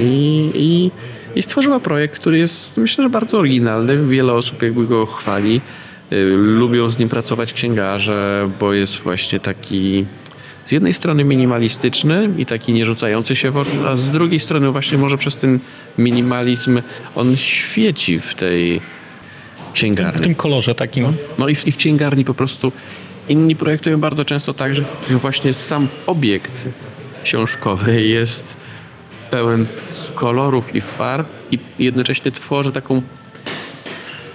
I, 0.00 0.50
i, 0.54 0.90
i 1.38 1.42
stworzyła 1.42 1.80
projekt, 1.80 2.20
który 2.20 2.38
jest 2.38 2.76
myślę, 2.76 3.04
że 3.04 3.10
bardzo 3.10 3.38
oryginalny. 3.38 4.06
Wiele 4.06 4.32
osób 4.32 4.62
jakby 4.62 4.86
go 4.86 5.06
chwali. 5.06 5.60
Y, 6.12 6.24
lubią 6.36 6.88
z 6.88 6.98
nim 6.98 7.08
pracować 7.08 7.52
księgarze, 7.52 8.50
bo 8.60 8.72
jest 8.72 8.98
właśnie 8.98 9.40
taki 9.40 10.04
z 10.70 10.72
jednej 10.72 10.92
strony 10.92 11.24
minimalistyczny 11.24 12.28
i 12.38 12.46
taki 12.46 12.72
nie 12.72 12.84
rzucający 12.84 13.36
się 13.36 13.50
w 13.50 13.56
oczy, 13.56 13.70
a 13.88 13.96
z 13.96 14.08
drugiej 14.08 14.40
strony 14.40 14.70
właśnie 14.70 14.98
może 14.98 15.18
przez 15.18 15.36
ten 15.36 15.58
minimalizm 15.98 16.82
on 17.14 17.36
świeci 17.36 18.20
w 18.20 18.34
tej 18.34 18.80
księgarni. 19.74 20.20
W 20.20 20.22
tym 20.22 20.34
kolorze 20.34 20.74
takim. 20.74 21.06
No 21.38 21.48
i 21.48 21.54
w, 21.54 21.66
i 21.66 21.72
w 21.72 21.76
księgarni 21.76 22.24
po 22.24 22.34
prostu 22.34 22.72
inni 23.28 23.56
projektują 23.56 24.00
bardzo 24.00 24.24
często 24.24 24.54
tak, 24.54 24.74
że 24.74 24.84
właśnie 25.08 25.54
sam 25.54 25.88
obiekt 26.06 26.68
książkowy 27.24 28.02
jest 28.02 28.56
pełen 29.30 29.66
kolorów 30.14 30.74
i 30.74 30.80
farb 30.80 31.28
i 31.50 31.58
jednocześnie 31.78 32.32
tworzy 32.32 32.72
taką 32.72 33.02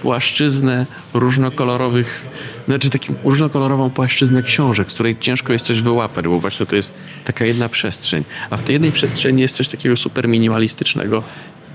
płaszczyznę 0.02 0.86
różnokolorowych 1.14 2.35
znaczy 2.66 2.90
taką 2.90 3.14
różnokolorową 3.24 3.90
płaszczyznę 3.90 4.42
książek, 4.42 4.90
z 4.90 4.94
której 4.94 5.16
ciężko 5.20 5.52
jest 5.52 5.66
coś 5.66 5.80
wyłapać, 5.80 6.24
bo 6.24 6.40
właśnie 6.40 6.66
to 6.66 6.76
jest 6.76 6.94
taka 7.24 7.44
jedna 7.44 7.68
przestrzeń. 7.68 8.24
A 8.50 8.56
w 8.56 8.62
tej 8.62 8.72
jednej 8.72 8.92
przestrzeni 8.92 9.42
jest 9.42 9.56
coś 9.56 9.68
takiego 9.68 9.96
super 9.96 10.28
minimalistycznego 10.28 11.22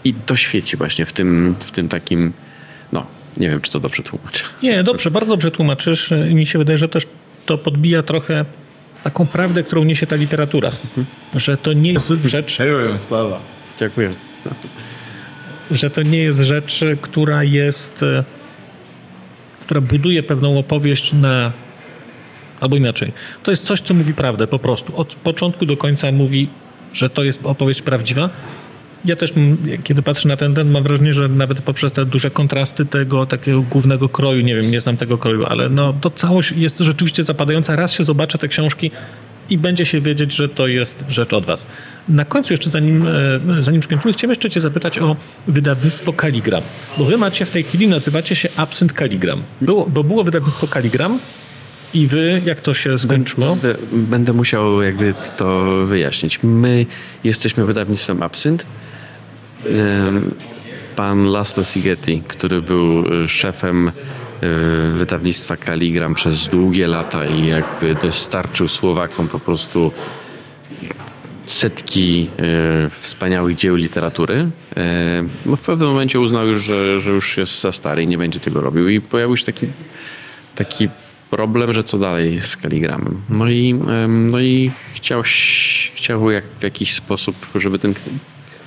i 0.04 0.14
to 0.14 0.36
świeci 0.36 0.78
właśnie 0.78 1.06
w 1.06 1.14
tym, 1.14 1.56
w 1.60 1.72
tym 1.72 1.90
takim, 1.90 2.34
no, 2.92 3.06
nie 3.38 3.50
wiem, 3.50 3.62
czy 3.62 3.72
to 3.72 3.80
dobrze 3.80 4.04
tłumaczę. 4.04 4.44
Nie, 4.64 4.84
dobrze, 4.84 5.12
bardzo 5.12 5.30
dobrze 5.30 5.52
tłumaczysz. 5.52 6.14
Mi 6.30 6.46
się 6.46 6.60
wydaje, 6.60 6.78
że 6.78 6.90
też 6.90 7.08
to 7.46 7.58
podbija 7.58 8.04
trochę 8.04 8.46
taką 9.04 9.28
prawdę, 9.28 9.64
którą 9.64 9.84
niesie 9.84 10.08
ta 10.08 10.16
literatura. 10.16 10.72
Mhm. 10.98 11.06
Że 11.36 11.58
to 11.58 11.74
nie 11.74 11.94
jest 11.94 12.08
rzecz... 12.26 12.58
Dziękuję, 12.58 13.00
Sława. 13.00 13.40
Dziękuję. 13.80 14.12
Że 15.72 15.90
to 15.90 16.04
nie 16.04 16.18
jest 16.18 16.40
rzecz, 16.40 16.84
która 17.02 17.44
jest 17.44 18.06
która 19.72 19.82
buduje 19.82 20.24
pewną 20.24 20.60
opowieść 20.60 21.14
na. 21.14 21.52
Albo 22.60 22.76
inaczej. 22.78 23.12
To 23.44 23.52
jest 23.52 23.66
coś, 23.66 23.82
co 23.82 23.94
mówi 23.94 24.14
prawdę 24.14 24.48
po 24.48 24.60
prostu. 24.60 24.98
Od 24.98 25.16
początku 25.16 25.66
do 25.66 25.78
końca 25.78 26.12
mówi, 26.12 26.48
że 26.94 27.10
to 27.10 27.24
jest 27.24 27.40
opowieść 27.44 27.82
prawdziwa. 27.82 28.30
ja 29.06 29.16
też, 29.16 29.34
kiedy 29.84 30.02
patrzę 30.02 30.28
na 30.28 30.38
ten, 30.38 30.56
ten, 30.56 30.72
mam 30.72 30.84
wrażenie, 30.84 31.14
że 31.14 31.30
nawet 31.30 31.62
poprzez 31.62 31.92
te 31.92 32.06
duże 32.06 32.30
kontrasty 32.30 32.86
tego 32.86 33.26
takiego 33.26 33.62
głównego 33.62 34.10
kroju, 34.10 34.42
nie 34.42 34.56
wiem, 34.56 34.72
nie 34.72 34.82
znam 34.82 34.98
tego 34.98 35.18
kroju, 35.18 35.46
ale 35.46 35.70
no, 35.70 35.94
to 36.02 36.10
całość 36.10 36.52
jest 36.52 36.80
rzeczywiście 36.80 37.24
zapadająca. 37.24 37.76
Raz 37.76 37.94
się 37.94 38.04
zobaczę 38.04 38.38
te 38.38 38.48
książki 38.48 38.92
i 39.52 39.58
będzie 39.58 39.86
się 39.86 40.02
wiedzieć, 40.02 40.34
że 40.34 40.50
to 40.50 40.68
jest 40.68 41.04
rzecz 41.10 41.34
od 41.34 41.46
was. 41.46 41.66
Na 42.10 42.26
końcu 42.26 42.54
jeszcze, 42.54 42.70
zanim, 42.70 43.08
e, 43.08 43.64
zanim 43.64 43.84
skończymy, 43.84 44.14
chciałem 44.14 44.32
jeszcze 44.32 44.50
cię 44.50 44.62
zapytać 44.62 45.00
o 45.00 45.16
wydawnictwo 45.48 46.14
Kaligram. 46.14 46.64
Bo 46.98 47.06
wy 47.06 47.18
macie 47.18 47.46
w 47.46 47.52
tej 47.52 47.64
chwili, 47.64 47.88
nazywacie 47.88 48.36
się 48.36 48.50
Absent 48.58 48.94
Kaligram. 48.94 49.44
Było, 49.62 49.86
bo 49.86 50.04
było 50.04 50.24
wydawnictwo 50.24 50.68
Kaligram, 50.68 51.20
i 51.94 52.08
wy, 52.08 52.42
jak 52.46 52.62
to 52.62 52.74
się 52.74 52.98
skończyło? 52.98 53.56
Będę, 53.56 53.76
będę, 53.92 54.34
musiał 54.34 54.82
jakby 54.82 55.14
to 55.38 55.66
wyjaśnić. 55.86 56.40
My 56.44 56.86
jesteśmy 57.24 57.66
wydawnictwem 57.66 58.24
Absynt. 58.24 58.66
Pan 60.96 61.26
Laszlo 61.26 61.64
Sigeti, 61.64 62.24
który 62.28 62.62
był 62.62 63.04
szefem 63.28 63.88
e, 63.88 63.92
wydawnictwa 64.94 65.58
Kaligram 65.58 66.14
przez 66.14 66.48
długie 66.48 66.88
lata 66.88 67.26
i 67.26 67.48
jakby 67.48 67.96
dostarczył 67.96 68.68
Słowakom 68.68 69.28
po 69.28 69.40
prostu 69.40 69.92
setki 71.46 72.30
e, 72.38 72.90
wspaniałych 72.90 73.56
dzieł 73.56 73.76
literatury. 73.76 74.48
E, 74.78 75.24
no 75.46 75.56
w 75.56 75.62
pewnym 75.62 75.90
momencie 75.90 76.20
uznał 76.20 76.48
już, 76.48 76.64
że, 76.64 77.00
że 77.00 77.12
już 77.12 77.38
jest 77.38 77.62
za 77.62 77.72
stary 77.72 78.04
i 78.04 78.08
nie 78.08 78.18
będzie 78.18 78.40
tego 78.40 78.62
robił. 78.62 78.90
I 78.90 79.02
pojawił 79.02 79.38
się 79.38 79.46
taki, 79.46 79.68
taki 80.56 80.90
problem, 81.30 81.74
że 81.74 81.84
co 81.84 82.00
dalej 82.00 82.40
z 82.40 82.58
kaligramem. 82.58 83.22
No 83.30 83.50
i, 83.50 83.74
no 84.08 84.40
i 84.40 84.72
chciał, 84.94 85.22
chciał 85.96 86.32
jak, 86.32 86.44
w 86.60 86.64
jakiś 86.64 86.94
sposób, 86.94 87.36
żeby 87.56 87.80
ten, 87.80 87.94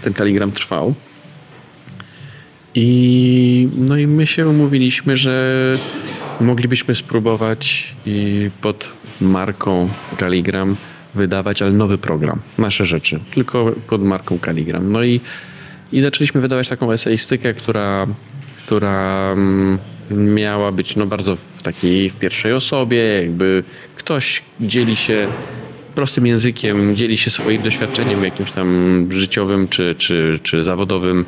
ten 0.02 0.14
kaligram 0.14 0.52
trwał. 0.52 0.94
I, 2.74 3.68
no 3.76 3.96
i 3.96 4.06
my 4.06 4.26
się 4.26 4.48
umówiliśmy, 4.48 5.16
że 5.16 5.78
moglibyśmy 6.40 6.94
spróbować 6.94 7.94
pod 8.60 8.92
marką 9.20 9.88
Kaligram 10.16 10.76
wydawać, 11.14 11.62
ale 11.62 11.72
nowy 11.72 11.98
program, 11.98 12.40
nasze 12.58 12.86
rzeczy, 12.86 13.20
tylko 13.30 13.72
pod 13.86 14.02
marką 14.02 14.38
Kaligram. 14.38 14.92
No 14.92 15.02
i, 15.02 15.20
i 15.92 16.00
zaczęliśmy 16.00 16.40
wydawać 16.40 16.68
taką 16.68 16.92
eseistykę, 16.92 17.54
która, 17.54 18.06
która 18.66 19.32
mm, 19.32 19.78
miała 20.10 20.72
być 20.72 20.96
no, 20.96 21.06
bardzo 21.06 21.36
w 21.36 21.62
takiej 21.62 22.10
w 22.10 22.16
pierwszej 22.16 22.52
osobie, 22.52 22.98
jakby 22.98 23.64
ktoś 23.96 24.42
dzieli 24.60 24.96
się 24.96 25.28
prostym 25.94 26.26
językiem, 26.26 26.96
dzieli 26.96 27.16
się 27.16 27.30
swoim 27.30 27.62
doświadczeniem 27.62 28.24
jakimś 28.24 28.52
tam 28.52 29.06
życiowym 29.10 29.68
czy, 29.68 29.94
czy, 29.98 30.38
czy 30.42 30.64
zawodowym 30.64 31.24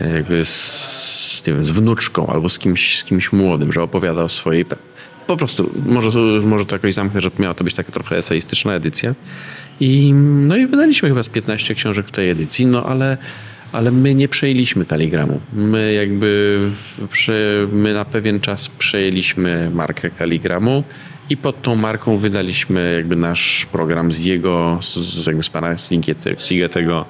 jakby 0.00 0.44
z, 0.44 1.42
nie 1.46 1.52
wiem, 1.52 1.64
z 1.64 1.70
wnuczką 1.70 2.26
albo 2.26 2.48
z 2.48 2.58
kimś, 2.58 2.98
z 2.98 3.04
kimś 3.04 3.32
młodym, 3.32 3.72
że 3.72 3.82
opowiada 3.82 4.22
o 4.22 4.28
swojej 4.28 4.64
po 5.26 5.36
prostu, 5.36 5.70
może, 5.86 6.20
może 6.42 6.66
to 6.66 6.76
jakoś 6.76 6.94
zamknę, 6.94 7.20
że 7.20 7.30
miała 7.38 7.54
to 7.54 7.64
być 7.64 7.74
taka 7.74 7.92
trochę 7.92 8.16
eseistyczna 8.16 8.74
edycja. 8.74 9.14
I, 9.80 10.12
no 10.14 10.56
i 10.56 10.66
wydaliśmy 10.66 11.08
chyba 11.08 11.22
z 11.22 11.28
15 11.28 11.74
książek 11.74 12.06
w 12.06 12.10
tej 12.10 12.30
edycji, 12.30 12.66
no 12.66 12.86
ale 12.86 13.18
ale 13.72 13.90
my 13.90 14.14
nie 14.14 14.28
przejęliśmy 14.28 14.84
Kaligramu. 14.84 15.40
My 15.52 15.92
jakby 15.92 16.58
my 17.72 17.94
na 17.94 18.04
pewien 18.04 18.40
czas 18.40 18.68
przejęliśmy 18.68 19.70
markę 19.74 20.10
Kaligramu 20.10 20.84
i 21.30 21.36
pod 21.36 21.62
tą 21.62 21.76
marką 21.76 22.16
wydaliśmy 22.16 22.94
jakby 22.96 23.16
nasz 23.16 23.66
program 23.72 24.12
z 24.12 24.24
jego, 24.24 24.78
z, 24.82 25.26
jakby 25.26 25.42
z 25.42 25.48
pana 25.48 25.76
Sigetego 26.38 27.04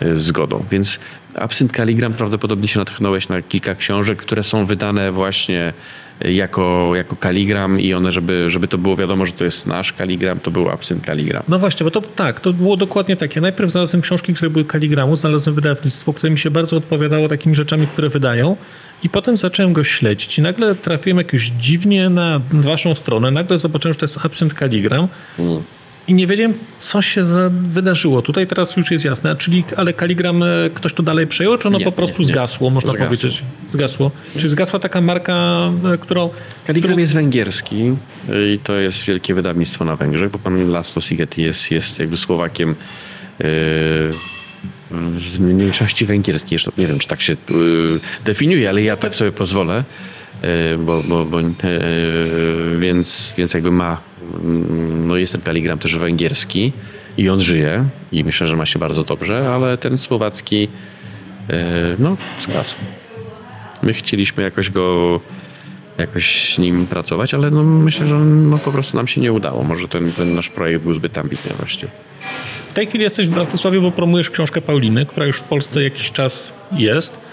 e, 0.00 0.16
zgodą. 0.16 0.64
Więc 0.70 1.00
Absynt 1.36 1.72
Kaligram 1.72 2.14
prawdopodobnie 2.14 2.68
się 2.68 2.78
natchnąłeś 2.78 3.28
na 3.28 3.42
kilka 3.42 3.74
książek, 3.74 4.18
które 4.18 4.42
są 4.42 4.66
wydane 4.66 5.12
właśnie 5.12 5.72
jako, 6.20 6.92
jako 6.94 7.16
kaligram 7.16 7.80
i 7.80 7.94
one, 7.94 8.12
żeby, 8.12 8.50
żeby 8.50 8.68
to 8.68 8.78
było 8.78 8.96
wiadomo, 8.96 9.26
że 9.26 9.32
to 9.32 9.44
jest 9.44 9.66
nasz 9.66 9.92
kaligram, 9.92 10.40
to 10.40 10.50
był 10.50 10.70
Absyn 10.70 11.00
Kaligram. 11.00 11.42
No 11.48 11.58
właśnie, 11.58 11.84
bo 11.84 11.90
to 11.90 12.02
tak, 12.02 12.40
to 12.40 12.52
było 12.52 12.76
dokładnie 12.76 13.16
takie. 13.16 13.40
Najpierw 13.40 13.70
znalazłem 13.70 14.02
książki, 14.02 14.34
które 14.34 14.50
były 14.50 14.64
kaligramu, 14.64 15.16
znalazłem 15.16 15.54
wydawnictwo, 15.54 16.12
które 16.12 16.30
mi 16.30 16.38
się 16.38 16.50
bardzo 16.50 16.76
odpowiadało 16.76 17.28
takimi 17.28 17.56
rzeczami, 17.56 17.86
które 17.86 18.08
wydają 18.08 18.56
i 19.02 19.08
potem 19.08 19.36
zacząłem 19.36 19.72
go 19.72 19.84
śledzić 19.84 20.38
i 20.38 20.42
nagle 20.42 20.74
trafiłem 20.74 21.18
jakoś 21.18 21.42
dziwnie 21.42 22.08
na 22.08 22.40
waszą 22.52 22.94
stronę, 22.94 23.30
nagle 23.30 23.58
zobaczyłem, 23.58 23.92
że 23.92 23.98
to 23.98 24.04
jest 24.04 24.26
Absent 24.26 24.54
Kaligram. 24.54 25.08
Mm 25.38 25.62
i 26.08 26.14
nie 26.14 26.26
wiedziałem, 26.26 26.54
co 26.78 27.02
się 27.02 27.24
wydarzyło. 27.50 28.22
Tutaj 28.22 28.46
teraz 28.46 28.76
już 28.76 28.90
jest 28.90 29.04
jasne, 29.04 29.36
czyli, 29.36 29.64
ale 29.76 29.92
Kaligram 29.92 30.42
e, 30.42 30.46
ktoś 30.74 30.92
to 30.92 31.02
dalej 31.02 31.26
przejął, 31.26 31.58
czy 31.58 31.68
ono 31.68 31.78
nie, 31.78 31.84
po 31.84 31.92
prostu 31.92 32.22
nie, 32.22 32.28
nie. 32.28 32.32
zgasło, 32.32 32.70
można 32.70 32.90
zgasło. 32.90 33.06
powiedzieć? 33.06 33.42
Zgasło. 33.72 34.10
Czy 34.36 34.48
zgasła 34.48 34.78
taka 34.78 35.00
marka, 35.00 35.70
e, 35.94 35.98
którą... 35.98 36.30
Kaligram 36.66 36.90
którą... 36.90 37.00
jest 37.00 37.14
węgierski 37.14 37.96
i 38.54 38.58
to 38.58 38.74
jest 38.74 39.04
wielkie 39.04 39.34
wydawnictwo 39.34 39.84
na 39.84 39.96
Węgrzech, 39.96 40.30
bo 40.30 40.38
pan 40.38 40.70
Laszlo 40.70 41.02
Sigeti 41.02 41.42
jest, 41.42 41.70
jest 41.70 41.98
jakby 41.98 42.16
Słowakiem 42.16 42.74
yy, 43.38 43.46
z 45.12 45.38
mniejszości 45.38 46.06
węgierskiej. 46.06 46.58
Nie 46.78 46.86
wiem, 46.86 46.98
czy 46.98 47.08
tak 47.08 47.20
się 47.20 47.36
yy, 47.50 48.00
definiuje, 48.24 48.68
ale 48.68 48.82
ja 48.82 48.96
tak 48.96 49.14
sobie 49.14 49.32
pozwolę. 49.32 49.84
Bo, 50.78 51.02
bo, 51.02 51.24
bo, 51.24 51.38
więc, 52.78 53.34
więc 53.38 53.54
jakby 53.54 53.70
ma 53.70 54.00
no 55.06 55.16
jest 55.16 55.32
ten 55.32 55.40
Peligram 55.40 55.78
też 55.78 55.98
węgierski 55.98 56.72
i 57.18 57.28
on 57.28 57.40
żyje 57.40 57.84
i 58.12 58.24
myślę, 58.24 58.46
że 58.46 58.56
ma 58.56 58.66
się 58.66 58.78
bardzo 58.78 59.04
dobrze, 59.04 59.54
ale 59.54 59.78
ten 59.78 59.98
słowacki 59.98 60.68
e, 61.50 61.96
no 61.98 62.16
zgasł. 62.40 62.76
My 63.82 63.92
chcieliśmy 63.92 64.42
jakoś 64.42 64.70
go 64.70 65.20
jakoś 65.98 66.54
z 66.54 66.58
nim 66.58 66.86
pracować, 66.86 67.34
ale 67.34 67.50
no 67.50 67.64
myślę, 67.64 68.06
że 68.06 68.14
no 68.18 68.58
po 68.58 68.72
prostu 68.72 68.96
nam 68.96 69.08
się 69.08 69.20
nie 69.20 69.32
udało. 69.32 69.64
Może 69.64 69.88
ten, 69.88 70.12
ten 70.12 70.34
nasz 70.34 70.48
projekt 70.48 70.82
był 70.82 70.94
zbyt 70.94 71.18
ambitny 71.18 71.52
właśnie. 71.58 71.88
W 72.70 72.72
tej 72.72 72.86
chwili 72.86 73.04
jesteś 73.04 73.28
w 73.28 73.30
Bratysławie, 73.30 73.80
bo 73.80 73.90
promujesz 73.90 74.30
książkę 74.30 74.60
Pauliny, 74.60 75.06
która 75.06 75.26
już 75.26 75.38
w 75.38 75.44
Polsce 75.44 75.82
jakiś 75.82 76.12
czas 76.12 76.52
jest. 76.72 77.25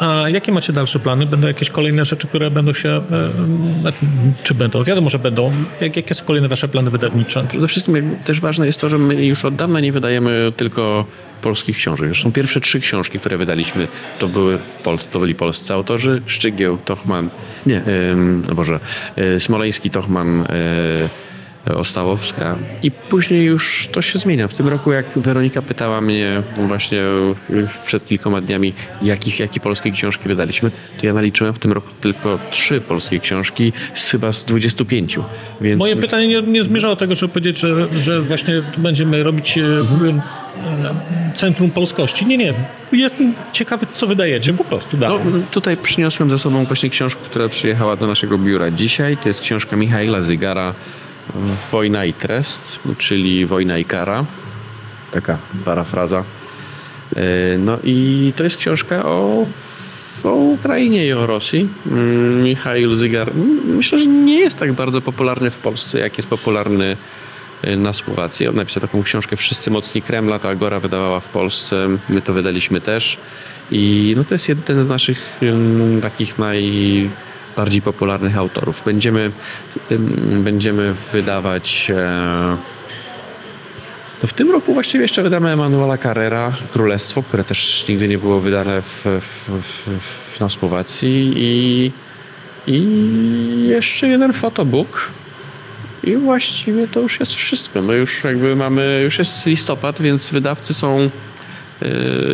A 0.00 0.28
jakie 0.28 0.52
macie 0.52 0.72
dalsze 0.72 0.98
plany? 0.98 1.26
Będą 1.26 1.46
jakieś 1.46 1.70
kolejne 1.70 2.04
rzeczy, 2.04 2.26
które 2.26 2.50
będą 2.50 2.72
się, 2.72 2.88
e, 2.88 3.80
znaczy, 3.80 3.98
czy 4.42 4.54
będą, 4.54 4.84
wiadomo, 4.84 5.10
że 5.10 5.18
będą. 5.18 5.52
Jak, 5.80 5.96
jakie 5.96 6.14
są 6.14 6.24
kolejne 6.24 6.48
wasze 6.48 6.68
plany 6.68 6.90
wydawnicze? 6.90 7.44
Przede 7.48 7.68
wszystkim 7.68 8.16
też 8.24 8.40
ważne 8.40 8.66
jest 8.66 8.80
to, 8.80 8.88
że 8.88 8.98
my 8.98 9.26
już 9.26 9.44
od 9.44 9.54
dawna 9.54 9.80
nie 9.80 9.92
wydajemy 9.92 10.52
tylko 10.56 11.06
polskich 11.42 11.76
książek. 11.76 12.08
Zresztą 12.08 12.32
pierwsze 12.32 12.60
trzy 12.60 12.80
książki, 12.80 13.18
które 13.18 13.38
wydaliśmy, 13.38 13.88
to, 14.18 14.28
były 14.28 14.58
to 15.10 15.20
byli 15.20 15.34
polscy 15.34 15.74
autorzy. 15.74 16.22
Szczygieł, 16.26 16.78
Tochman, 16.84 17.30
nie, 17.66 17.82
yy, 18.48 18.54
Boże, 18.54 18.80
yy, 19.16 19.40
Smoleński, 19.40 19.90
Tochman, 19.90 20.38
yy, 20.38 21.29
Ostałowska. 21.66 22.56
I 22.82 22.90
później 22.90 23.44
już 23.44 23.88
to 23.92 24.02
się 24.02 24.18
zmienia. 24.18 24.48
W 24.48 24.54
tym 24.54 24.68
roku, 24.68 24.92
jak 24.92 25.18
Weronika 25.18 25.62
pytała 25.62 26.00
mnie 26.00 26.42
właśnie 26.56 27.02
przed 27.86 28.06
kilkoma 28.06 28.40
dniami, 28.40 28.72
jakich, 29.02 29.40
jakie 29.40 29.60
polskie 29.60 29.90
książki 29.90 30.28
wydaliśmy, 30.28 30.70
to 31.00 31.06
ja 31.06 31.14
naliczyłem 31.14 31.54
w 31.54 31.58
tym 31.58 31.72
roku 31.72 31.88
tylko 32.00 32.38
trzy 32.50 32.80
polskie 32.80 33.18
książki 33.18 33.72
z 33.94 34.10
chyba 34.10 34.32
z 34.32 34.44
25. 34.44 35.18
Więc... 35.60 35.78
Moje 35.78 35.96
pytanie 35.96 36.28
nie, 36.28 36.42
nie 36.42 36.64
zmierzało 36.64 36.94
do 36.94 36.98
tego, 36.98 37.14
żeby 37.14 37.32
powiedzieć, 37.32 37.58
że, 37.58 37.88
że 37.98 38.22
właśnie 38.22 38.62
będziemy 38.78 39.22
robić 39.22 39.58
mhm. 39.58 40.20
Centrum 41.34 41.70
Polskości. 41.70 42.26
Nie, 42.26 42.36
nie. 42.36 42.54
Jestem 42.92 43.34
ciekawy, 43.52 43.86
co 43.92 44.06
wydajecie 44.06 44.52
po 44.52 44.64
prostu. 44.64 44.96
No, 45.00 45.18
tutaj 45.50 45.76
przyniosłem 45.76 46.30
ze 46.30 46.38
sobą 46.38 46.64
właśnie 46.64 46.90
książkę, 46.90 47.20
która 47.24 47.48
przyjechała 47.48 47.96
do 47.96 48.06
naszego 48.06 48.38
biura 48.38 48.70
dzisiaj. 48.70 49.16
To 49.16 49.28
jest 49.28 49.40
książka 49.40 49.76
Michaela 49.76 50.20
Zygara 50.20 50.74
Wojna 51.72 52.04
i 52.04 52.12
trest, 52.12 52.80
czyli 52.98 53.46
Wojna 53.46 53.78
i 53.78 53.84
kara. 53.84 54.24
Taka 55.12 55.38
parafraza. 55.64 56.24
E, 57.16 57.22
no 57.58 57.78
i 57.84 58.32
to 58.36 58.44
jest 58.44 58.56
książka 58.56 59.04
o, 59.04 59.46
o 60.24 60.32
Ukrainie 60.32 61.06
i 61.06 61.12
o 61.12 61.26
Rosji. 61.26 61.68
Mm, 61.86 62.42
Michał 62.42 62.94
Zygar 62.94 63.34
myślę, 63.64 63.98
że 63.98 64.06
nie 64.06 64.38
jest 64.40 64.58
tak 64.58 64.72
bardzo 64.72 65.00
popularny 65.00 65.50
w 65.50 65.58
Polsce, 65.58 65.98
jak 65.98 66.16
jest 66.16 66.28
popularny 66.28 66.96
e, 67.62 67.76
na 67.76 67.92
Słowacji. 67.92 68.48
On 68.48 68.56
napisał 68.56 68.80
taką 68.80 69.02
książkę 69.02 69.36
Wszyscy 69.36 69.70
mocni 69.70 70.02
Kremla, 70.02 70.38
to 70.38 70.48
Agora 70.48 70.80
wydawała 70.80 71.20
w 71.20 71.28
Polsce, 71.28 71.88
my 72.08 72.22
to 72.22 72.32
wydaliśmy 72.32 72.80
też. 72.80 73.18
I 73.70 74.14
no 74.16 74.24
to 74.24 74.34
jest 74.34 74.48
jeden 74.48 74.84
z 74.84 74.88
naszych 74.88 75.38
mm, 75.42 76.00
takich 76.00 76.38
naj 76.38 77.10
bardziej 77.56 77.82
popularnych 77.82 78.36
autorów. 78.36 78.82
Będziemy, 78.84 79.30
będziemy 80.34 80.94
wydawać. 81.12 81.90
E, 81.90 82.56
no 84.22 84.28
w 84.28 84.32
tym 84.32 84.50
roku 84.50 84.74
właściwie 84.74 85.02
jeszcze 85.02 85.22
wydamy 85.22 85.50
Emanuela 85.50 85.98
Carrera, 85.98 86.52
Królestwo, 86.72 87.22
które 87.22 87.44
też 87.44 87.84
nigdy 87.88 88.08
nie 88.08 88.18
było 88.18 88.40
wydane 88.40 88.82
w, 88.82 89.04
w, 89.20 89.50
w, 90.00 90.40
na 90.40 90.48
Słowacji 90.48 91.32
i, 91.36 91.92
i 92.66 93.68
jeszcze 93.68 94.08
jeden 94.08 94.32
fotobook. 94.32 95.10
I 96.04 96.16
właściwie 96.16 96.88
to 96.88 97.00
już 97.00 97.20
jest 97.20 97.34
wszystko. 97.34 97.82
No 97.82 97.92
już 97.92 98.24
jakby 98.24 98.56
mamy, 98.56 99.00
już 99.04 99.18
jest 99.18 99.46
listopad, 99.46 100.02
więc 100.02 100.30
wydawcy 100.30 100.74
są 100.74 101.10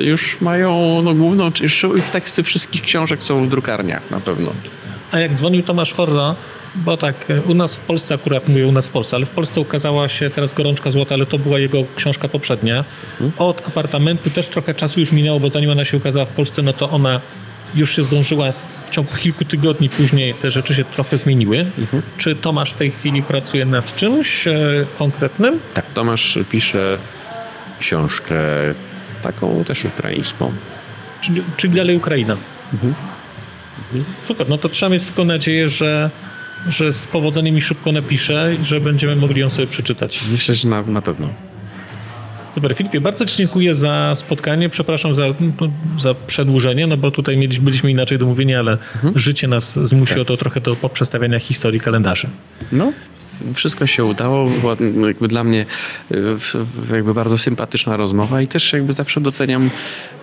już 0.00 0.40
mają 0.40 1.02
no, 1.02 1.14
główną, 1.14 1.50
już 1.60 1.86
ich 1.96 2.10
teksty 2.10 2.42
wszystkich 2.42 2.82
książek 2.82 3.22
są 3.22 3.46
w 3.46 3.48
drukarniach 3.48 4.10
na 4.10 4.20
pewno. 4.20 4.52
A 5.12 5.18
jak 5.18 5.34
dzwonił 5.34 5.62
Tomasz 5.62 5.92
Forda, 5.92 6.34
bo 6.74 6.96
tak, 6.96 7.14
u 7.46 7.54
nas 7.54 7.76
w 7.76 7.80
Polsce 7.80 8.14
akurat 8.14 8.48
mówię 8.48 8.66
u 8.66 8.72
nas 8.72 8.88
w 8.88 8.90
Polsce, 8.90 9.16
ale 9.16 9.26
w 9.26 9.30
Polsce 9.30 9.60
ukazała 9.60 10.08
się 10.08 10.30
teraz 10.30 10.54
Gorączka 10.54 10.90
Złota, 10.90 11.14
ale 11.14 11.26
to 11.26 11.38
była 11.38 11.58
jego 11.58 11.84
książka 11.96 12.28
poprzednia. 12.28 12.84
Od 13.38 13.68
apartamentu 13.68 14.30
też 14.30 14.48
trochę 14.48 14.74
czasu 14.74 15.00
już 15.00 15.12
minęło, 15.12 15.40
bo 15.40 15.48
zanim 15.48 15.70
ona 15.70 15.84
się 15.84 15.96
ukazała 15.96 16.24
w 16.24 16.30
Polsce, 16.30 16.62
no 16.62 16.72
to 16.72 16.90
ona 16.90 17.20
już 17.74 17.96
się 17.96 18.02
zdążyła 18.02 18.52
w 18.86 18.90
ciągu 18.90 19.16
kilku 19.16 19.44
tygodni 19.44 19.88
później 19.88 20.34
te 20.34 20.50
rzeczy 20.50 20.74
się 20.74 20.84
trochę 20.84 21.18
zmieniły. 21.18 21.66
Mhm. 21.78 22.02
Czy 22.18 22.36
Tomasz 22.36 22.72
w 22.72 22.76
tej 22.76 22.90
chwili 22.90 23.22
pracuje 23.22 23.64
nad 23.64 23.96
czymś 23.96 24.48
e, 24.48 24.54
konkretnym? 24.98 25.60
Tak, 25.74 25.84
Tomasz 25.94 26.38
pisze 26.50 26.98
książkę 27.80 28.34
taką 29.22 29.64
też 29.64 29.84
ukraińską. 29.84 30.52
Czyli, 31.20 31.42
czyli 31.56 31.74
dalej 31.74 31.96
Ukraina. 31.96 32.36
Mhm. 32.72 32.94
Super, 34.28 34.48
no 34.48 34.58
to 34.58 34.68
trzeba 34.68 34.90
mieć 34.90 35.04
tylko 35.04 35.24
nadzieję, 35.24 35.68
że, 35.68 36.10
że 36.68 36.92
z 36.92 37.06
powodzeniem 37.06 37.58
i 37.58 37.60
szybko 37.60 37.92
napisze 37.92 38.56
i 38.60 38.64
że 38.64 38.80
będziemy 38.80 39.16
mogli 39.16 39.40
ją 39.40 39.50
sobie 39.50 39.66
przeczytać. 39.66 40.20
Myślę, 40.30 40.54
że 40.54 40.68
na, 40.68 40.82
na 40.82 41.02
pewno. 41.02 41.28
Super, 42.56 42.74
Filipie, 42.74 43.00
bardzo 43.00 43.26
Ci 43.26 43.36
dziękuję 43.36 43.74
za 43.74 44.14
spotkanie. 44.14 44.68
Przepraszam 44.68 45.14
za, 45.14 45.24
za 46.00 46.14
przedłużenie, 46.14 46.86
no 46.86 46.96
bo 46.96 47.10
tutaj 47.10 47.36
mieliśmy, 47.36 47.64
byliśmy 47.64 47.90
inaczej 47.90 48.18
domówieni, 48.18 48.54
ale 48.54 48.72
mhm. 48.72 49.18
życie 49.18 49.48
nas 49.48 49.78
zmusiło 49.84 50.24
tak. 50.24 50.28
to 50.28 50.36
trochę 50.36 50.60
do 50.60 50.76
poprzestawiania 50.76 51.38
historii 51.38 51.80
kalendarzy. 51.80 52.28
No, 52.72 52.92
wszystko 53.54 53.86
się 53.86 54.04
udało. 54.04 54.50
Była 54.50 54.76
jakby 55.06 55.28
dla 55.28 55.44
mnie 55.44 55.66
jakby 56.92 57.14
bardzo 57.14 57.38
sympatyczna 57.38 57.96
rozmowa 57.96 58.42
i 58.42 58.48
też 58.48 58.72
jakby 58.72 58.92
zawsze 58.92 59.20
doceniam 59.20 59.70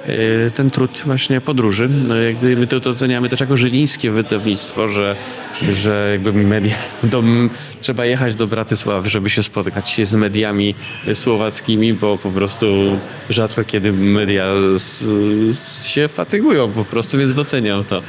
e, 0.06 0.52
ten 0.52 0.72
trud 0.72 1.04
właśnie 1.06 1.42
podróży. 1.42 1.90
No 2.08 2.16
jakby 2.16 2.56
my 2.56 2.68
to 2.68 2.80
doceniamy 2.80 3.30
też 3.30 3.40
jako 3.40 3.58
żylińskie 3.58 4.12
wydawnictwo, 4.12 4.88
że, 4.88 5.16
że 5.72 6.10
jakby 6.12 6.34
media, 6.34 6.76
do, 7.04 7.24
trzeba 7.82 8.06
jechać 8.06 8.36
do 8.36 8.48
Bratysławy, 8.48 9.10
żeby 9.10 9.30
się 9.30 9.44
spotkać 9.44 9.90
się 9.90 10.06
z 10.06 10.16
mediami 10.16 10.76
słowackimi, 11.14 11.94
bo 11.94 12.18
po 12.18 12.32
prostu 12.32 12.66
rzadko 13.30 13.64
kiedy 13.64 13.92
media 13.92 14.46
z, 14.78 15.00
z 15.58 15.86
się 15.86 16.08
fatygują 16.08 16.72
po 16.72 16.86
prostu, 16.86 17.18
więc 17.18 17.34
doceniam 17.34 17.84
to. 17.84 18.02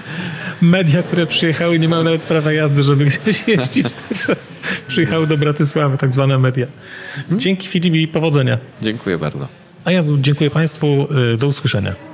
Media, 0.62 1.02
które 1.02 1.26
przyjechały 1.26 1.78
nie 1.78 1.88
mają 1.88 2.04
nawet 2.04 2.22
prawa 2.22 2.52
jazdy, 2.52 2.82
żeby 2.82 3.04
gdzieś 3.04 3.48
jeździć, 3.48 3.86
także 4.08 4.36
przyjechały 4.86 5.26
do 5.26 5.38
Bratysławy, 5.38 5.98
tak 5.98 6.12
zwane 6.12 6.38
media. 6.38 6.66
Dzięki 7.32 7.68
Filip 7.68 7.94
i 7.94 8.08
powodzenia. 8.08 8.58
Dziękuję 8.82 9.18
bardzo. 9.18 9.48
A 9.84 9.92
ja 9.92 10.04
dziękuję 10.20 10.50
Państwu. 10.50 11.08
Y, 11.34 11.36
do 11.36 11.46
usłyszenia. 11.46 12.13